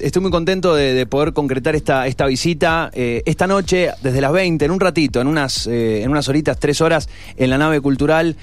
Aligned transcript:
estoy 0.00 0.22
muy 0.22 0.30
contento 0.30 0.74
de, 0.74 1.06
poder 1.06 1.32
concretar 1.32 1.76
esta, 1.76 2.06
esta 2.06 2.26
visita. 2.26 2.90
Eh, 2.92 3.22
esta 3.26 3.46
noche, 3.46 3.90
desde 4.02 4.20
las 4.20 4.32
20, 4.32 4.64
en 4.64 4.70
un 4.70 4.80
ratito, 4.80 5.20
en 5.20 5.26
unas, 5.26 5.66
eh, 5.66 6.02
en 6.02 6.10
unas 6.10 6.28
horitas, 6.28 6.58
tres 6.58 6.80
horas, 6.80 7.08
en 7.36 7.50
la 7.50 7.58
nave 7.58 7.80
cultural, 7.80 8.36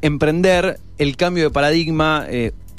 emprender 0.00 0.78
el 0.98 1.16
cambio 1.16 1.44
de 1.44 1.50
paradigma, 1.50 2.26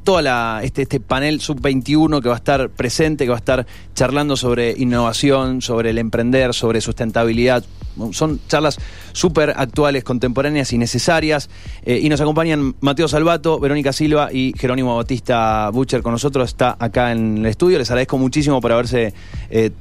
toda 0.03 0.63
este, 0.63 0.83
este 0.83 0.99
panel 0.99 1.39
sub-21 1.39 2.21
que 2.21 2.29
va 2.29 2.35
a 2.35 2.37
estar 2.37 2.69
presente, 2.69 3.25
que 3.25 3.29
va 3.29 3.35
a 3.35 3.39
estar 3.39 3.65
charlando 3.95 4.35
sobre 4.35 4.71
innovación, 4.77 5.61
sobre 5.61 5.91
el 5.91 5.97
emprender, 5.97 6.53
sobre 6.53 6.81
sustentabilidad. 6.81 7.63
Son 8.11 8.39
charlas 8.47 8.79
súper 9.11 9.53
actuales, 9.55 10.03
contemporáneas 10.03 10.73
y 10.73 10.77
necesarias. 10.77 11.49
Eh, 11.83 11.99
y 12.01 12.09
nos 12.09 12.21
acompañan 12.21 12.75
Mateo 12.81 13.07
Salvato, 13.07 13.59
Verónica 13.59 13.93
Silva 13.93 14.29
y 14.31 14.53
Jerónimo 14.57 14.95
Bautista 14.95 15.69
Butcher 15.69 16.01
con 16.01 16.11
nosotros. 16.11 16.49
Está 16.49 16.75
acá 16.79 17.11
en 17.11 17.39
el 17.39 17.45
estudio. 17.45 17.77
Les 17.77 17.89
agradezco 17.89 18.17
muchísimo 18.17 18.61
por 18.61 18.71
haberse... 18.71 19.13
Eh, 19.49 19.71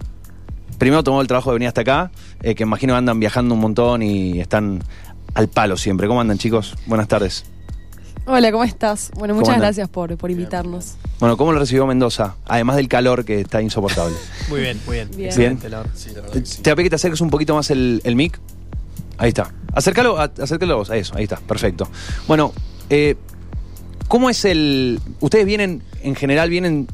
primero 0.79 1.05
tomado 1.05 1.23
el 1.23 1.29
trabajo 1.29 1.51
de 1.51 1.55
venir 1.55 1.69
hasta 1.69 1.83
acá, 1.83 2.11
eh, 2.43 2.57
que 2.57 2.65
imagino 2.65 2.97
andan 2.97 3.21
viajando 3.21 3.55
un 3.55 3.61
montón 3.61 4.03
y 4.03 4.41
están 4.41 4.83
al 5.35 5.49
palo 5.49 5.77
siempre. 5.77 6.09
¿Cómo 6.09 6.21
andan 6.21 6.39
chicos? 6.39 6.75
Buenas 6.87 7.07
tardes. 7.07 7.45
Hola, 8.25 8.53
¿cómo 8.53 8.63
estás? 8.63 9.11
Bueno, 9.17 9.35
muchas 9.35 9.59
gracias 9.59 9.89
por, 9.89 10.17
por 10.17 10.31
invitarnos. 10.31 10.95
Bueno, 11.19 11.37
¿cómo 11.37 11.53
lo 11.53 11.59
recibió 11.59 11.87
Mendoza? 11.87 12.37
Además 12.47 12.77
del 12.77 12.87
calor 12.87 13.25
que 13.25 13.41
está 13.41 13.61
insoportable. 13.61 14.15
Muy 14.49 14.61
bien, 14.61 14.81
muy 14.87 14.97
bien. 14.97 15.11
Bien. 15.17 15.37
¿Bien? 15.37 15.59
Te 16.63 16.75
voy 16.75 16.85
que 16.85 16.91
te 16.91 16.97
acerques 16.97 17.21
un 17.21 17.31
poquito 17.31 17.55
más 17.55 17.71
el, 17.71 18.01
mic. 18.15 18.39
Ahí 19.19 19.29
está. 19.29 19.53
Acércalo, 19.73 20.19
acércalo 20.19 20.77
vos. 20.77 20.91
A 20.91 20.97
eso, 20.97 21.15
ahí 21.17 21.25
está. 21.25 21.37
Perfecto. 21.37 21.89
Bueno, 22.29 22.53
eh, 22.91 23.17
¿cómo 24.09 24.31
es 24.31 24.45
el...? 24.45 25.01
Ustedes 25.21 25.45
vienen, 25.45 25.83
en 26.03 26.15
general, 26.15 26.49
vienen 26.49 26.87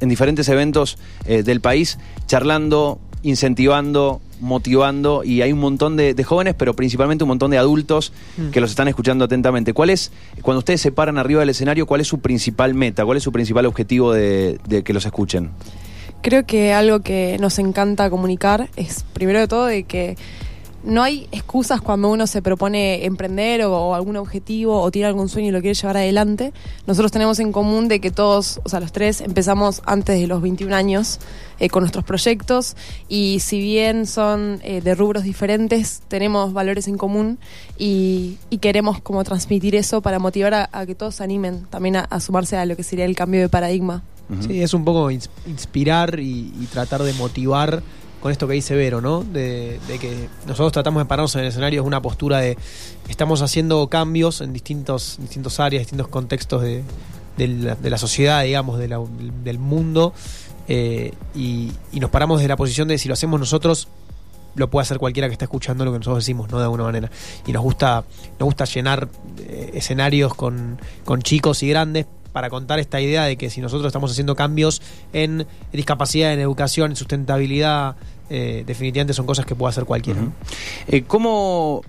en 0.00 0.08
diferentes 0.08 0.48
eventos 0.48 0.98
eh, 1.24 1.42
del 1.42 1.60
país 1.60 1.98
charlando, 2.26 3.00
incentivando, 3.22 4.20
motivando 4.40 5.22
y 5.24 5.42
hay 5.42 5.52
un 5.52 5.60
montón 5.60 5.96
de, 5.96 6.20
jóvenes, 6.24 6.54
pero 6.56 6.74
principalmente 6.74 7.24
un 7.24 7.28
montón 7.28 7.50
de 7.50 7.58
adultos 7.58 8.12
mm. 8.36 8.50
que 8.50 8.60
los 8.60 8.70
están 8.70 8.88
escuchando 8.88 9.24
atentamente. 9.24 9.72
¿Cuál 9.72 9.90
es, 9.90 10.12
cuando 10.42 10.58
ustedes 10.58 10.80
se 10.80 10.92
paran 10.92 11.18
arriba 11.18 11.40
del 11.40 11.50
escenario, 11.50 11.86
cuál 11.86 12.00
es 12.00 12.08
su 12.08 12.20
principal 12.20 12.74
meta? 12.74 13.04
¿Cuál 13.04 13.16
es 13.16 13.22
su 13.22 13.32
principal 13.32 13.66
objetivo 13.66 14.12
de, 14.12 14.58
de 14.66 14.82
que 14.82 14.92
los 14.92 15.06
escuchen? 15.06 15.50
Creo 16.22 16.46
que 16.46 16.72
algo 16.72 17.00
que 17.00 17.36
nos 17.40 17.58
encanta 17.58 18.08
comunicar 18.08 18.68
es, 18.76 19.04
primero 19.12 19.40
de 19.40 19.48
todo, 19.48 19.66
de 19.66 19.82
que 19.82 20.16
no 20.84 21.02
hay 21.02 21.28
excusas 21.32 21.80
cuando 21.80 22.10
uno 22.10 22.26
se 22.26 22.42
propone 22.42 23.04
emprender 23.04 23.64
o, 23.64 23.94
algún 23.94 24.16
objetivo 24.16 24.80
o 24.80 24.90
tiene 24.90 25.06
algún 25.06 25.28
sueño 25.28 25.48
y 25.48 25.50
lo 25.52 25.60
quiere 25.60 25.74
llevar 25.74 25.96
adelante. 25.96 26.52
Nosotros 26.86 27.12
tenemos 27.12 27.38
en 27.38 27.52
común 27.52 27.88
de 27.88 28.00
que 28.00 28.10
todos, 28.10 28.60
o 28.64 28.68
sea, 28.68 28.80
los 28.80 28.92
tres 28.92 29.20
empezamos 29.20 29.82
antes 29.86 30.20
de 30.20 30.26
los 30.26 30.42
21 30.42 30.74
años 30.74 31.20
eh, 31.58 31.68
con 31.68 31.82
nuestros 31.82 32.04
proyectos 32.04 32.76
y 33.08 33.40
si 33.40 33.60
bien 33.60 34.06
son 34.06 34.60
eh, 34.62 34.80
de 34.80 34.94
rubros 34.94 35.22
diferentes, 35.22 36.02
tenemos 36.08 36.52
valores 36.52 36.88
en 36.88 36.98
común 36.98 37.38
y, 37.78 38.38
queremos 38.60 39.00
como 39.00 39.24
transmitir 39.24 39.74
eso 39.74 40.02
para 40.02 40.20
motivar 40.20 40.54
a, 40.54 40.86
que 40.86 40.94
todos 40.94 41.16
se 41.16 41.24
animen 41.24 41.66
también 41.68 41.96
a, 41.96 42.20
sumarse 42.20 42.56
a 42.56 42.64
lo 42.64 42.76
que 42.76 42.84
sería 42.84 43.06
el 43.06 43.16
cambio 43.16 43.40
de 43.40 43.48
paradigma. 43.48 44.04
Sí, 44.46 44.62
es 44.62 44.72
un 44.72 44.84
poco 44.84 45.10
inspirar 45.10 46.20
y 46.20 46.68
tratar 46.72 47.02
de 47.02 47.12
motivar 47.14 47.82
con 48.22 48.30
esto 48.30 48.46
que 48.46 48.54
dice 48.54 48.76
Vero, 48.76 49.00
¿no? 49.00 49.24
De, 49.24 49.80
que 50.00 50.28
nosotros 50.46 50.70
tratamos 50.70 51.02
de 51.02 51.06
pararnos 51.06 51.34
en 51.34 51.40
el 51.40 51.48
escenario, 51.48 51.82
es 51.82 51.86
una 51.86 52.00
postura 52.00 52.38
de 52.38 52.56
estamos 53.08 53.42
haciendo 53.42 53.88
cambios 53.88 54.40
en 54.40 54.52
distintos, 54.52 55.16
distintos 55.20 55.58
áreas, 55.58 55.80
distintos 55.80 56.06
contextos 56.06 56.62
de, 56.62 56.84
la, 57.36 57.98
sociedad, 57.98 58.44
digamos, 58.44 58.78
del 58.78 59.58
mundo, 59.58 60.14
eh, 60.68 61.12
y, 61.34 61.72
nos 61.94 62.10
paramos 62.10 62.38
desde 62.38 62.48
la 62.48 62.56
posición 62.56 62.86
de 62.86 62.96
si 62.96 63.08
lo 63.08 63.14
hacemos 63.14 63.40
nosotros, 63.40 63.88
lo 64.54 64.70
puede 64.70 64.82
hacer 64.82 64.98
cualquiera 64.98 65.28
que 65.28 65.32
está 65.32 65.46
escuchando 65.46 65.84
lo 65.84 65.90
que 65.90 65.98
nosotros 65.98 66.22
decimos, 66.22 66.48
¿no? 66.48 66.58
De 66.58 66.64
alguna 66.64 66.84
manera. 66.84 67.10
Y 67.44 67.52
nos 67.52 67.62
gusta, 67.62 68.04
nos 68.38 68.46
gusta 68.46 68.66
llenar 68.66 69.08
eh, 69.38 69.72
escenarios 69.74 70.34
con, 70.34 70.78
con 71.04 71.22
chicos 71.22 71.64
y 71.64 71.68
grandes 71.68 72.06
para 72.32 72.50
contar 72.50 72.78
esta 72.78 73.00
idea 73.00 73.24
de 73.24 73.36
que 73.36 73.50
si 73.50 73.60
nosotros 73.60 73.86
estamos 73.86 74.10
haciendo 74.10 74.34
cambios 74.34 74.82
en 75.12 75.46
discapacidad, 75.72 76.32
en 76.32 76.40
educación, 76.40 76.92
en 76.92 76.96
sustentabilidad, 76.96 77.96
eh, 78.30 78.64
definitivamente 78.66 79.14
son 79.14 79.26
cosas 79.26 79.46
que 79.46 79.54
puede 79.54 79.70
hacer 79.70 79.84
cualquiera. 79.84 80.20
Eh, 80.88 81.02
¿Cómo 81.02 81.82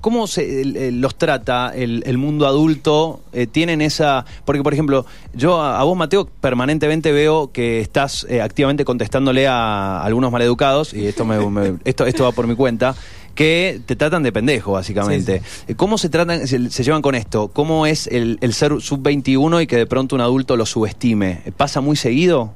¿Cómo 0.00 0.26
se 0.28 0.62
los 0.92 1.16
trata 1.16 1.72
el, 1.74 2.18
mundo 2.18 2.46
adulto? 2.46 3.22
Eh, 3.32 3.48
¿Tienen 3.48 3.80
esa...? 3.80 4.24
Porque, 4.44 4.62
por 4.62 4.72
ejemplo, 4.72 5.04
yo 5.34 5.60
a, 5.60 5.82
vos, 5.82 5.96
Mateo, 5.96 6.26
permanentemente 6.26 7.10
veo 7.10 7.50
que 7.50 7.80
estás 7.80 8.24
activamente 8.40 8.84
contestándole 8.84 9.48
a, 9.48 10.00
algunos 10.02 10.30
maleducados, 10.30 10.94
y 10.94 11.06
esto, 11.06 11.24
me, 11.50 11.76
esto, 11.84 12.06
esto 12.06 12.22
va 12.22 12.30
por 12.30 12.46
mi 12.46 12.54
cuenta, 12.54 12.94
que 13.34 13.80
te 13.84 13.96
tratan 13.96 14.22
de 14.22 14.30
pendejo, 14.32 14.72
básicamente. 14.72 15.42
¿Cómo 15.76 15.98
se 15.98 16.08
tratan, 16.08 16.46
se, 16.46 16.84
llevan 16.84 17.02
con 17.02 17.16
esto? 17.16 17.48
¿Cómo 17.48 17.86
es 17.86 18.06
el, 18.06 18.38
ser 18.52 18.80
sub-21 18.80 19.62
y 19.62 19.66
que 19.66 19.76
de 19.76 19.86
pronto 19.86 20.14
un 20.14 20.20
adulto 20.20 20.56
lo 20.56 20.66
subestime? 20.66 21.42
¿Pasa 21.56 21.80
muy 21.80 21.96
seguido? 21.96 22.54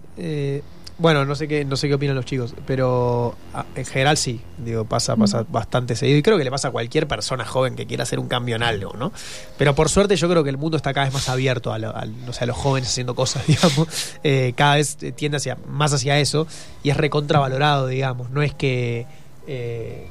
Eh, 1.01 1.03
bueno, 1.03 1.25
no 1.25 1.35
sé 1.35 1.49
qué, 1.49 1.65
no 1.65 1.77
sé 1.77 1.89
qué 1.89 1.95
opinan 1.95 2.15
los 2.15 2.25
chicos, 2.25 2.55
pero 2.67 3.35
ah, 3.55 3.65
en 3.75 3.85
general 3.85 4.17
sí, 4.17 4.41
digo, 4.59 4.85
pasa, 4.85 5.17
pasa 5.17 5.43
mm. 5.43 5.47
bastante 5.53 5.97
seguido 5.97 6.19
y 6.19 6.23
creo 6.23 6.39
que 6.39 6.45
le 6.45 6.51
pasa 6.51 6.69
a 6.69 6.71
cualquier 6.71 7.09
persona 7.09 7.45
joven 7.45 7.75
que 7.75 7.87
quiera 7.87 8.03
hacer 8.03 8.19
un 8.19 8.29
cambio 8.29 8.57
en 8.57 8.63
algo, 8.63 8.93
¿no? 8.97 9.13
Pero 9.59 9.75
por 9.75 9.89
suerte 9.89 10.17
yo 10.17 10.29
creo 10.29 10.45
que 10.45 10.51
el 10.51 10.59
mundo 10.59 10.77
está 10.77 10.93
cada 10.93 11.07
vez 11.07 11.15
más 11.15 11.29
abierto 11.29 11.73
a, 11.73 11.79
los 11.79 12.57
jóvenes 12.57 12.89
haciendo 12.89 13.15
cosas, 13.15 13.47
digamos, 13.47 13.89
eh, 14.23 14.53
cada 14.57 14.77
vez 14.77 14.97
tiende 15.17 15.39
hacia, 15.39 15.57
más 15.67 15.93
hacia 15.93 16.19
eso 16.19 16.47
y 16.83 16.91
es 16.91 16.97
recontravalorado, 16.97 17.87
digamos, 17.87 18.31
no 18.31 18.43
es 18.43 18.55
que 18.55 19.07
eh, 19.47 20.07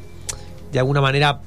de 0.72 0.80
alguna 0.80 1.02
manera 1.02 1.42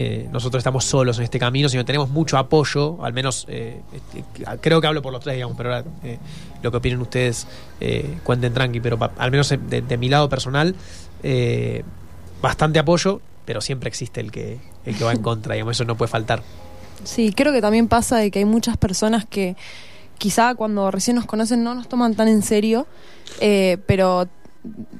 eh, 0.00 0.28
nosotros 0.30 0.60
estamos 0.60 0.84
solos 0.84 1.18
en 1.18 1.24
este 1.24 1.40
camino, 1.40 1.68
sino 1.68 1.84
tenemos 1.84 2.08
mucho 2.08 2.38
apoyo, 2.38 3.04
al 3.04 3.12
menos 3.12 3.46
eh, 3.48 3.80
este, 3.92 4.24
creo 4.60 4.80
que 4.80 4.86
hablo 4.86 5.02
por 5.02 5.12
los 5.12 5.20
tres, 5.20 5.34
digamos, 5.34 5.56
pero 5.56 5.74
ahora 5.74 5.90
eh, 6.04 6.18
lo 6.62 6.70
que 6.70 6.76
opinen 6.76 7.00
ustedes 7.00 7.48
cuenten 8.22 8.54
tranqui, 8.54 8.78
pero 8.78 8.96
al 9.18 9.30
menos 9.32 9.48
de, 9.48 9.98
mi 9.98 10.08
lado 10.08 10.28
personal, 10.28 10.76
bastante 12.40 12.78
apoyo, 12.78 13.20
pero 13.44 13.60
siempre 13.60 13.88
existe 13.88 14.20
el 14.20 14.30
que, 14.30 14.60
el 14.84 14.96
que 14.96 15.02
va 15.02 15.10
en 15.10 15.20
contra, 15.20 15.54
digamos, 15.54 15.76
eso 15.76 15.84
no 15.84 15.96
puede 15.96 16.12
faltar. 16.12 16.44
Sí, 17.02 17.32
creo 17.32 17.52
que 17.52 17.60
también 17.60 17.88
pasa 17.88 18.18
de 18.18 18.30
que 18.30 18.38
hay 18.38 18.44
muchas 18.44 18.76
personas 18.76 19.26
que 19.26 19.56
quizá 20.16 20.54
cuando 20.54 20.92
recién 20.92 21.16
nos 21.16 21.26
conocen 21.26 21.64
no 21.64 21.74
nos 21.74 21.88
toman 21.88 22.14
tan 22.14 22.28
en 22.28 22.42
serio, 22.42 22.86
pero 23.88 24.28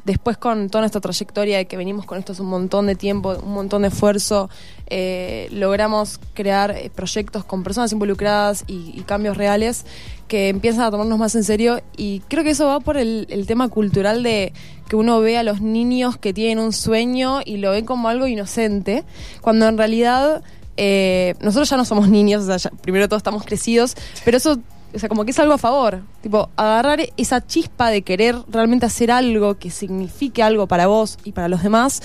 después 0.05 0.37
con 0.37 0.71
toda 0.71 0.83
nuestra 0.83 1.01
trayectoria 1.01 1.59
de 1.59 1.67
que 1.67 1.77
venimos 1.77 2.07
con 2.07 2.19
esto 2.19 2.33
hace 2.33 2.43
un 2.43 2.49
montón 2.49 2.87
de 2.87 2.95
tiempo, 2.95 3.37
un 3.43 3.53
montón 3.53 3.83
de 3.83 3.89
esfuerzo, 3.89 4.49
eh, 4.87 5.49
logramos 5.51 6.19
crear 6.35 6.71
eh, 6.71 6.91
proyectos 6.95 7.45
con 7.45 7.63
personas 7.63 7.93
involucradas 7.93 8.65
y, 8.67 9.03
cambios 9.07 9.37
reales 9.37 9.87
que 10.27 10.49
empiezan 10.49 10.83
a 10.83 10.91
tomarnos 10.91 11.19
más 11.19 11.35
en 11.35 11.45
serio. 11.45 11.81
Y 11.97 12.21
creo 12.29 12.45
que 12.45 12.51
eso 12.51 12.67
va 12.67 12.81
por 12.81 12.97
el, 12.97 13.27
tema 13.47 13.69
cultural 13.69 14.23
de 14.23 14.53
que 14.89 14.97
uno 14.97 15.21
ve 15.21 15.39
a 15.39 15.43
los 15.43 15.61
niños 15.61 16.17
que 16.17 16.33
tienen 16.33 16.59
un 16.59 16.73
sueño 16.73 17.41
y 17.45 17.59
lo 17.59 17.71
ven 17.71 17.85
como 17.85 18.09
algo 18.09 18.27
inocente, 18.27 19.05
cuando 19.41 19.67
en 19.69 19.79
realidad 19.79 20.43
eh, 20.77 21.35
nosotros 21.41 21.69
ya 21.69 21.77
no 21.77 21.85
somos 21.85 22.09
niños, 22.09 22.49
o 22.49 22.59
sea, 22.59 22.71
primero 22.83 23.09
todos 23.09 23.21
estamos 23.21 23.45
crecidos, 23.45 23.95
pero 24.25 24.37
eso 24.37 24.59
o 24.95 24.99
sea, 24.99 25.09
como 25.09 25.25
que 25.25 25.33
es 25.33 25.39
algo 25.39 25.55
a 25.55 25.59
favor. 25.59 26.03
Tipo, 26.23 26.49
agarrar 26.57 27.01
esa 27.17 27.47
chispa 27.47 27.91
de 27.91 28.03
querer 28.03 28.37
realmente 28.49 28.87
hacer 28.87 29.11
algo 29.11 29.59
que 29.59 29.71
signifique 29.71 30.43
algo 30.43 30.67
para 30.67 30.87
vos 30.87 31.19
y 31.25 31.33
para 31.33 31.49
los 31.49 31.63
demás 31.63 32.03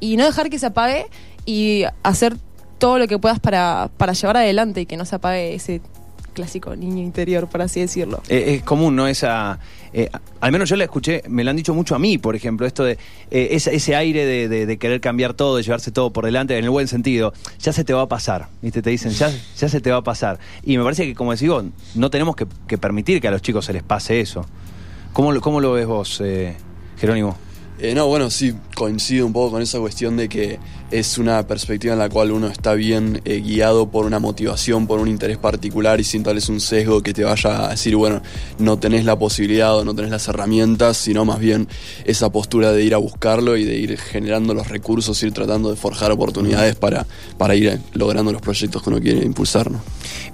y 0.00 0.16
no 0.16 0.24
dejar 0.24 0.50
que 0.50 0.58
se 0.58 0.66
apague 0.66 1.06
y 1.46 1.84
hacer 2.02 2.36
todo 2.78 2.98
lo 2.98 3.06
que 3.06 3.18
puedas 3.18 3.40
para, 3.40 3.90
para 3.96 4.12
llevar 4.14 4.38
adelante 4.38 4.80
y 4.80 4.86
que 4.86 4.96
no 4.96 5.04
se 5.04 5.16
apague 5.16 5.54
ese 5.54 5.82
clásico 6.40 6.74
niño 6.74 7.02
interior, 7.02 7.48
por 7.48 7.60
así 7.60 7.80
decirlo. 7.80 8.22
Eh, 8.28 8.54
es 8.56 8.62
común, 8.62 8.96
¿no? 8.96 9.06
Esa, 9.06 9.58
eh, 9.92 10.08
al 10.40 10.52
menos 10.52 10.68
yo 10.70 10.76
la 10.76 10.84
escuché, 10.84 11.22
me 11.28 11.44
lo 11.44 11.50
han 11.50 11.56
dicho 11.56 11.74
mucho 11.74 11.94
a 11.94 11.98
mí, 11.98 12.16
por 12.16 12.34
ejemplo, 12.34 12.66
esto 12.66 12.82
de 12.82 12.98
eh, 13.30 13.48
ese, 13.50 13.94
aire 13.94 14.26
de, 14.26 14.78
querer 14.78 15.00
cambiar 15.00 15.34
todo, 15.34 15.56
de 15.56 15.62
llevarse 15.62 15.92
todo 15.92 16.10
por 16.10 16.24
delante, 16.24 16.56
en 16.56 16.64
el 16.64 16.70
buen 16.70 16.88
sentido, 16.88 17.34
ya 17.58 17.72
se 17.72 17.84
te 17.84 17.92
va 17.92 18.02
a 18.02 18.08
pasar, 18.08 18.48
¿viste? 18.62 18.80
Te 18.80 18.88
dicen, 18.88 19.12
ya, 19.12 19.30
ya 19.30 19.68
se 19.68 19.80
te 19.80 19.90
va 19.90 19.98
a 19.98 20.02
pasar. 20.02 20.38
Y 20.64 20.78
me 20.78 20.84
parece 20.84 21.04
que, 21.04 21.14
como 21.14 21.32
decís 21.32 21.50
no 21.94 22.10
tenemos 22.10 22.36
que, 22.36 22.78
permitir 22.78 23.20
que 23.20 23.28
a 23.28 23.30
los 23.30 23.42
chicos 23.42 23.66
se 23.66 23.74
les 23.74 23.82
pase 23.82 24.20
eso. 24.20 24.46
¿Cómo, 25.12 25.38
cómo 25.40 25.60
lo 25.60 25.72
ves 25.72 25.86
vos, 25.86 26.22
Jerónimo? 26.98 27.36
Eh, 27.82 27.94
no, 27.94 28.06
bueno, 28.06 28.28
sí, 28.28 28.54
coincido 28.74 29.24
un 29.24 29.32
poco 29.32 29.52
con 29.52 29.62
esa 29.62 29.78
cuestión 29.78 30.14
de 30.18 30.28
que 30.28 30.58
es 30.90 31.18
una 31.18 31.46
perspectiva 31.46 31.92
en 31.92 31.98
la 31.98 32.08
cual 32.08 32.32
uno 32.32 32.48
está 32.48 32.74
bien 32.74 33.20
eh, 33.24 33.40
guiado 33.40 33.90
por 33.90 34.06
una 34.06 34.18
motivación, 34.18 34.86
por 34.86 34.98
un 35.00 35.08
interés 35.08 35.38
particular 35.38 36.00
y 36.00 36.04
sin 36.04 36.22
tal 36.22 36.38
es 36.38 36.48
un 36.48 36.60
sesgo 36.60 37.02
que 37.02 37.12
te 37.12 37.24
vaya 37.24 37.66
a 37.66 37.70
decir, 37.70 37.96
bueno, 37.96 38.22
no 38.58 38.78
tenés 38.78 39.04
la 39.04 39.18
posibilidad 39.18 39.76
o 39.76 39.84
no 39.84 39.94
tenés 39.94 40.10
las 40.10 40.26
herramientas, 40.28 40.96
sino 40.96 41.24
más 41.24 41.38
bien 41.38 41.68
esa 42.04 42.30
postura 42.30 42.72
de 42.72 42.82
ir 42.82 42.94
a 42.94 42.98
buscarlo 42.98 43.56
y 43.56 43.64
de 43.64 43.76
ir 43.76 43.98
generando 43.98 44.54
los 44.54 44.68
recursos, 44.68 45.22
ir 45.22 45.32
tratando 45.32 45.70
de 45.70 45.76
forjar 45.76 46.10
oportunidades 46.12 46.74
para, 46.74 47.06
para 47.38 47.54
ir 47.54 47.80
logrando 47.92 48.32
los 48.32 48.42
proyectos 48.42 48.82
que 48.82 48.90
uno 48.90 49.00
quiere 49.00 49.24
impulsar. 49.24 49.70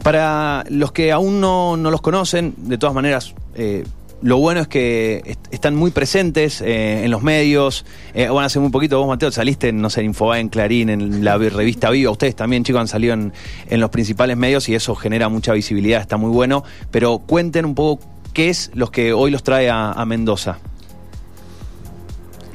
Para 0.02 0.64
los 0.70 0.92
que 0.92 1.12
aún 1.12 1.40
no, 1.40 1.76
los 1.76 2.00
conocen, 2.00 2.54
de 2.56 2.78
todas 2.78 2.94
maneras, 2.94 3.34
eh, 3.54 3.84
lo 4.22 4.38
bueno 4.38 4.60
es 4.62 4.68
que 4.68 5.22
est- 5.24 5.46
están 5.50 5.74
muy 5.76 5.90
presentes 5.90 6.60
eh, 6.62 7.04
en 7.04 7.10
los 7.10 7.22
medios. 7.22 7.84
Eh, 8.14 8.28
bueno, 8.28 8.46
hace 8.46 8.58
muy 8.58 8.70
poquito 8.70 8.98
vos, 8.98 9.06
Mateo, 9.08 9.30
saliste 9.30 9.68
en, 9.68 9.80
no 9.80 9.90
sé, 9.90 10.00
en 10.00 10.06
Infobae, 10.06 10.40
en 10.40 10.48
Clarín, 10.48 10.88
en 10.88 11.24
la 11.24 11.36
vi- 11.36 11.48
revista 11.50 11.90
Viva. 11.90 12.10
Ustedes 12.10 12.34
también, 12.34 12.64
chicos, 12.64 12.80
han 12.80 12.88
salido 12.88 13.14
en, 13.14 13.32
en 13.68 13.80
los 13.80 13.90
principales 13.90 14.36
medios 14.36 14.68
y 14.68 14.74
eso 14.74 14.94
genera 14.94 15.28
mucha 15.28 15.52
visibilidad, 15.52 16.00
está 16.00 16.16
muy 16.16 16.30
bueno. 16.30 16.64
Pero 16.90 17.18
cuenten 17.18 17.64
un 17.66 17.74
poco 17.74 18.02
qué 18.32 18.48
es 18.48 18.70
los 18.74 18.90
que 18.90 19.12
hoy 19.12 19.30
los 19.30 19.42
trae 19.42 19.68
a, 19.70 19.92
a 19.92 20.04
Mendoza. 20.06 20.58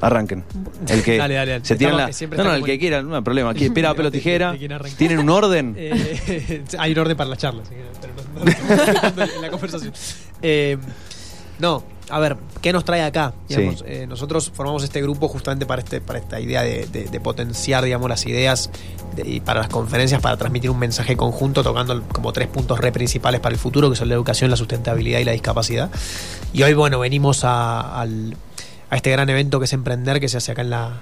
Arranquen. 0.02 0.44
El 0.90 1.04
que 1.04 1.18
Dale, 1.18 1.36
dale, 1.36 1.52
dale. 1.52 1.66
se 1.66 1.76
tiran 1.76 1.96
la- 1.96 2.10
No, 2.38 2.44
no, 2.44 2.56
el 2.56 2.64
que 2.64 2.80
quiera, 2.80 3.04
no 3.04 3.16
hay 3.16 3.22
problema. 3.22 3.52
Aquí, 3.52 3.66
espera, 3.66 3.90
papel 3.90 4.08
o 4.08 4.10
¿De- 4.10 4.18
de- 4.18 4.24
tijera. 4.24 4.56
¿Tienen 4.98 5.20
un 5.20 5.30
orden? 5.30 5.76
Eh, 5.78 6.64
hay 6.80 6.92
un 6.94 6.98
orden 6.98 7.16
para 7.16 7.30
la 7.30 7.38
charla, 7.38 7.62
pero 8.02 8.14
no, 9.14 9.16
no 9.16 9.32
en 9.36 9.42
la 9.44 9.50
conversación. 9.52 9.94
Eh, 10.42 10.78
no, 11.62 11.84
a 12.10 12.20
ver, 12.20 12.36
¿qué 12.62 12.74
nos 12.74 12.84
trae 12.84 13.04
acá? 13.04 13.34
Digamos, 13.48 13.80
Sí. 13.80 13.86
eh, 13.88 14.06
nosotros 14.08 14.52
formamos 14.54 14.84
este 14.84 15.02
grupo 15.02 15.28
justamente 15.30 15.66
para, 15.66 15.82
este, 15.82 16.02
para 16.02 16.20
esta 16.20 16.40
idea 16.42 16.62
de, 16.64 16.86
de- 16.88 17.06
de 17.06 17.20
potenciar, 17.22 17.86
digamos, 17.86 18.10
las 18.10 18.26
ideas 18.26 18.70
de- 19.16 19.28
y 19.30 19.40
para 19.40 19.62
las 19.62 19.70
conferencias, 19.70 20.20
para 20.22 20.36
transmitir 20.36 20.70
un 20.70 20.80
mensaje 20.80 21.16
conjunto, 21.16 21.64
tocando 21.64 22.02
como 22.12 22.34
tres 22.34 22.48
puntos 22.48 22.80
re 22.80 22.92
principales 22.92 23.40
para 23.40 23.54
el 23.54 23.60
futuro, 23.60 23.90
que 23.90 23.96
son 23.96 24.10
la 24.10 24.16
educación, 24.16 24.50
la 24.50 24.58
sustentabilidad 24.58 25.20
y 25.20 25.24
la 25.24 25.32
discapacidad. 25.32 25.90
Y 26.52 26.64
hoy, 26.64 26.74
bueno, 26.74 27.00
venimos 27.00 27.46
a, 27.46 28.02
al- 28.02 28.36
a 28.90 28.96
este 28.98 29.12
gran 29.12 29.30
evento 29.30 29.60
que 29.60 29.66
es 29.66 29.74
Emprender, 29.74 30.20
que 30.20 30.28
se 30.28 30.38
hace 30.38 30.52
acá 30.52 30.64
en 30.64 30.70
la, 30.72 30.98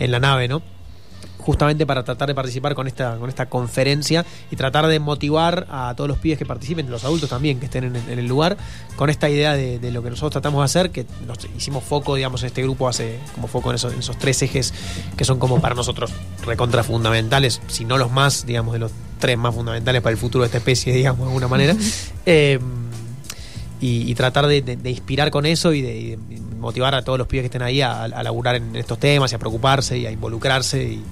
en 0.00 0.10
la 0.10 0.18
nave, 0.18 0.48
¿no? 0.48 0.62
Justamente 1.38 1.86
para 1.86 2.04
tratar 2.04 2.28
de 2.28 2.34
participar 2.34 2.74
con 2.74 2.86
esta, 2.86 3.16
con 3.16 3.28
esta 3.28 3.46
conferencia 3.46 4.24
y 4.50 4.56
tratar 4.56 4.86
de 4.86 4.98
motivar 5.00 5.66
a 5.70 5.94
todos 5.96 6.08
los 6.08 6.18
pibes 6.18 6.38
que 6.38 6.44
participen, 6.44 6.90
los 6.90 7.04
adultos 7.04 7.30
también 7.30 7.58
que 7.58 7.66
estén 7.66 7.84
en, 7.84 7.96
el- 7.96 8.08
en 8.10 8.18
el 8.18 8.26
lugar, 8.26 8.56
con 8.96 9.08
esta 9.08 9.30
idea 9.30 9.54
de, 9.54 9.78
de 9.78 9.90
lo 9.92 10.02
que 10.02 10.10
nosotros 10.10 10.32
tratamos 10.32 10.60
de 10.60 10.64
hacer, 10.66 10.90
que 10.90 11.06
nos 11.26 11.38
hicimos 11.56 11.84
foco, 11.84 12.16
digamos, 12.16 12.42
en 12.42 12.48
este 12.48 12.62
grupo 12.62 12.88
hace 12.88 13.18
como 13.34 13.48
foco 13.48 13.70
en 13.70 13.76
esos, 13.76 13.92
en 13.94 14.00
esos 14.00 14.18
tres 14.18 14.42
ejes 14.42 14.74
que 15.16 15.24
son 15.24 15.38
como 15.38 15.60
para 15.60 15.74
nosotros 15.74 16.10
recontra 16.44 16.82
fundamentales, 16.84 17.60
si 17.68 17.84
no 17.84 17.96
los 17.98 18.10
más, 18.10 18.44
digamos, 18.44 18.72
de 18.74 18.80
los 18.80 18.92
tres 19.18 19.38
más 19.38 19.54
fundamentales 19.54 20.02
para 20.02 20.12
el 20.12 20.18
futuro 20.18 20.42
de 20.42 20.46
esta 20.46 20.58
especie, 20.58 20.92
digamos, 20.92 21.20
de 21.20 21.26
alguna 21.26 21.48
manera. 21.48 21.74
Eh, 22.30 22.58
y, 23.80 24.10
y 24.10 24.14
tratar 24.14 24.46
de, 24.48 24.60
de- 24.60 24.76
de 24.76 24.90
inspirar 24.90 25.30
con 25.30 25.46
eso 25.46 25.72
y 25.72 25.80
de, 25.82 25.96
y 25.96 26.10
de 26.10 26.18
motivar 26.58 26.94
a 26.94 27.02
todos 27.02 27.18
los 27.18 27.28
pibes 27.28 27.42
que 27.42 27.46
estén 27.46 27.62
ahí 27.62 27.80
a, 27.80 28.02
a 28.04 28.22
laburar 28.22 28.56
en 28.56 28.74
estos 28.76 28.98
temas 28.98 29.30
y 29.32 29.36
a 29.36 29.38
preocuparse 29.38 29.96
y 29.96 30.04
a 30.06 30.10
involucrarse 30.10 30.82
y, 30.82 31.02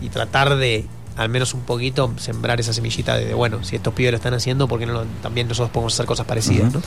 y 0.00 0.08
tratar 0.08 0.56
de 0.56 0.84
al 1.16 1.28
menos 1.30 1.54
un 1.54 1.60
poquito 1.62 2.12
sembrar 2.18 2.60
esa 2.60 2.72
semillita 2.74 3.16
de, 3.16 3.24
de, 3.26 3.34
bueno, 3.34 3.64
si 3.64 3.76
estos 3.76 3.94
pibes 3.94 4.12
lo 4.12 4.16
están 4.16 4.34
haciendo, 4.34 4.68
¿por 4.68 4.78
qué 4.78 4.86
no 4.86 4.92
lo- 4.92 5.04
también 5.22 5.48
nosotros 5.48 5.70
podemos 5.70 5.94
hacer 5.94 6.04
cosas 6.06 6.26
parecidas? 6.26 6.74
¿no? 6.74 6.82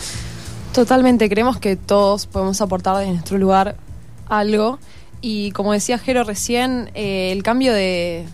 Totalmente, 0.73 1.27
creemos 1.29 1.57
que 1.57 1.75
todos 1.75 2.27
podemos 2.27 2.61
aportar 2.61 2.97
desde 2.97 3.11
nuestro 3.13 3.38
lugar 3.39 3.75
algo. 4.27 4.77
Y 5.21 5.51
como 5.51 5.73
decía 5.73 5.97
Jero 5.97 6.23
recién, 6.23 6.91
eh, 6.94 7.31
el 7.31 7.41
cambio 7.44 7.73
de, 7.73 8.25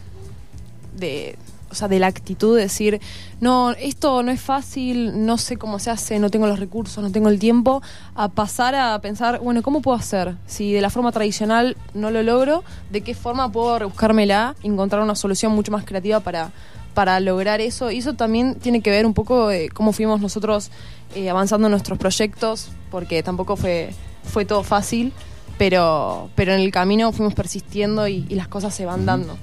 de, 0.98 1.38
o 1.75 1.77
sea, 1.77 1.89
de 1.89 2.00
la 2.00 2.07
actitud 2.07 2.56
de 2.56 2.63
decir, 2.63 3.01
no, 3.42 3.72
esto 3.72 4.24
no 4.24 4.31
es 4.31 4.39
fácil, 4.39 5.25
no 5.25 5.38
sé 5.38 5.57
cómo 5.57 5.77
se 5.77 5.92
hace, 5.92 6.19
no 6.19 6.30
tengo 6.30 6.48
los 6.48 6.57
recursos, 6.57 7.04
no 7.04 7.12
tengo 7.12 7.27
el 7.27 7.38
tiempo, 7.38 7.81
a 8.16 8.30
pasar 8.30 8.75
a 8.75 8.98
pensar, 9.01 9.42
bueno, 9.42 9.62
¿cómo 9.62 9.81
puedo 9.81 9.98
hacer? 9.98 10.38
Si 10.48 10.72
de 10.72 10.80
la 10.80 10.89
forma 10.89 11.12
tradicional 11.12 11.75
no 11.94 12.12
lo 12.12 12.24
logro, 12.24 12.63
¿de 12.92 13.01
qué 13.01 13.13
forma 13.13 13.51
puedo 13.51 13.77
rebuscármela, 13.77 14.56
encontrar 14.63 15.01
una 15.01 15.16
solución 15.16 15.51
mucho 15.51 15.74
más 15.74 15.83
creativa 15.83 16.22
para, 16.22 16.51
para 16.94 17.19
lograr 17.19 17.60
eso? 17.60 17.92
Y 17.92 17.98
eso 17.98 18.13
también 18.13 18.56
tiene 18.56 18.81
que 18.81 18.89
ver 18.89 19.06
un 19.06 19.13
poco 19.13 19.50
de 19.50 19.68
cómo 19.68 19.92
fuimos 19.92 20.21
nosotros 20.21 20.71
eh, 21.13 21.30
avanzando 21.30 21.68
en 21.68 21.71
nuestros 21.71 22.00
proyectos, 22.00 22.69
porque 22.89 23.21
tampoco 23.21 23.57
fue, 23.57 23.89
fue 24.24 24.45
todo 24.45 24.63
fácil, 24.63 25.12
pero, 25.57 26.30
pero 26.36 26.54
en 26.54 26.62
el 26.62 26.71
camino 26.71 27.12
fuimos 27.12 27.33
persistiendo 27.33 28.07
y, 28.07 28.25
y 28.30 28.36
las 28.36 28.48
cosas 28.48 28.74
se 28.74 28.86
van 28.86 29.06
dando. 29.06 29.36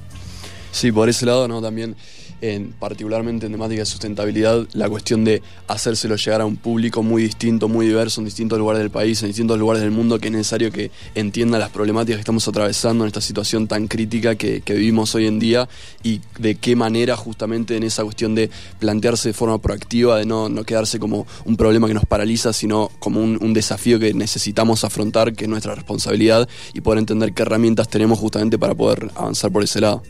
Sí, 0.73 0.90
por 0.90 1.08
ese 1.11 1.26
lado, 1.26 1.46
¿no? 1.46 1.61
También, 1.61 1.94
en, 2.43 2.73
particularmente 2.73 3.47
en 3.47 3.53
temática 3.53 3.81
de 3.81 3.87
sustentabilidad, 3.87 4.67
la 4.75 4.91
cuestión 4.91 5.25
de 5.25 5.43
hacérselo 5.69 6.17
llegar 6.17 6.43
a 6.43 6.44
un 6.44 6.56
público 6.56 7.03
muy 7.03 7.23
distinto, 7.23 7.69
muy 7.69 7.87
diverso, 7.87 8.21
en 8.21 8.27
distintos 8.27 8.59
lugares 8.59 8.81
del 8.81 8.91
país, 8.91 9.23
en 9.23 9.29
distintos 9.29 9.59
lugares 9.59 9.81
del 9.81 9.93
mundo, 9.93 10.19
que 10.19 10.27
es 10.27 10.33
necesario 10.33 10.71
que 10.73 10.91
entienda 11.15 11.59
las 11.59 11.71
problemáticas 11.71 12.17
que 12.17 12.23
estamos 12.23 12.47
atravesando 12.47 13.05
en 13.05 13.09
esta 13.09 13.21
situación 13.21 13.69
tan 13.69 13.87
crítica 13.87 14.35
que, 14.35 14.61
vivimos 14.73 15.15
hoy 15.15 15.27
en 15.27 15.39
día 15.39 15.69
y 16.03 16.21
de 16.39 16.56
qué 16.56 16.75
manera 16.75 17.17
justamente 17.17 17.77
en 17.77 17.85
esa 17.85 18.03
cuestión 18.03 18.35
de 18.35 18.50
plantearse 18.81 19.29
de 19.29 19.35
forma 19.35 19.59
proactiva, 19.59 20.19
de 20.19 20.25
no, 20.25 20.49
no 20.49 20.65
quedarse 20.65 20.99
como 20.99 21.27
un 21.45 21.56
problema 21.56 21.87
que 21.87 21.95
nos 21.95 22.06
paraliza, 22.06 22.53
sino 22.53 22.91
como 22.99 23.21
un 23.21 23.53
desafío 23.53 24.00
que 24.00 24.15
necesitamos 24.15 24.83
afrontar, 24.83 25.35
que 25.35 25.45
es 25.45 25.50
nuestra 25.50 25.75
responsabilidad 25.75 26.49
y 26.75 26.81
poder 26.81 26.99
entender 26.99 27.33
qué 27.35 27.43
herramientas 27.43 27.88
tenemos 27.88 28.19
justamente 28.19 28.59
para 28.59 28.75
poder 28.75 29.11
avanzar 29.15 29.53
por 29.53 29.62
ese 29.62 29.81
lado. 29.81 30.03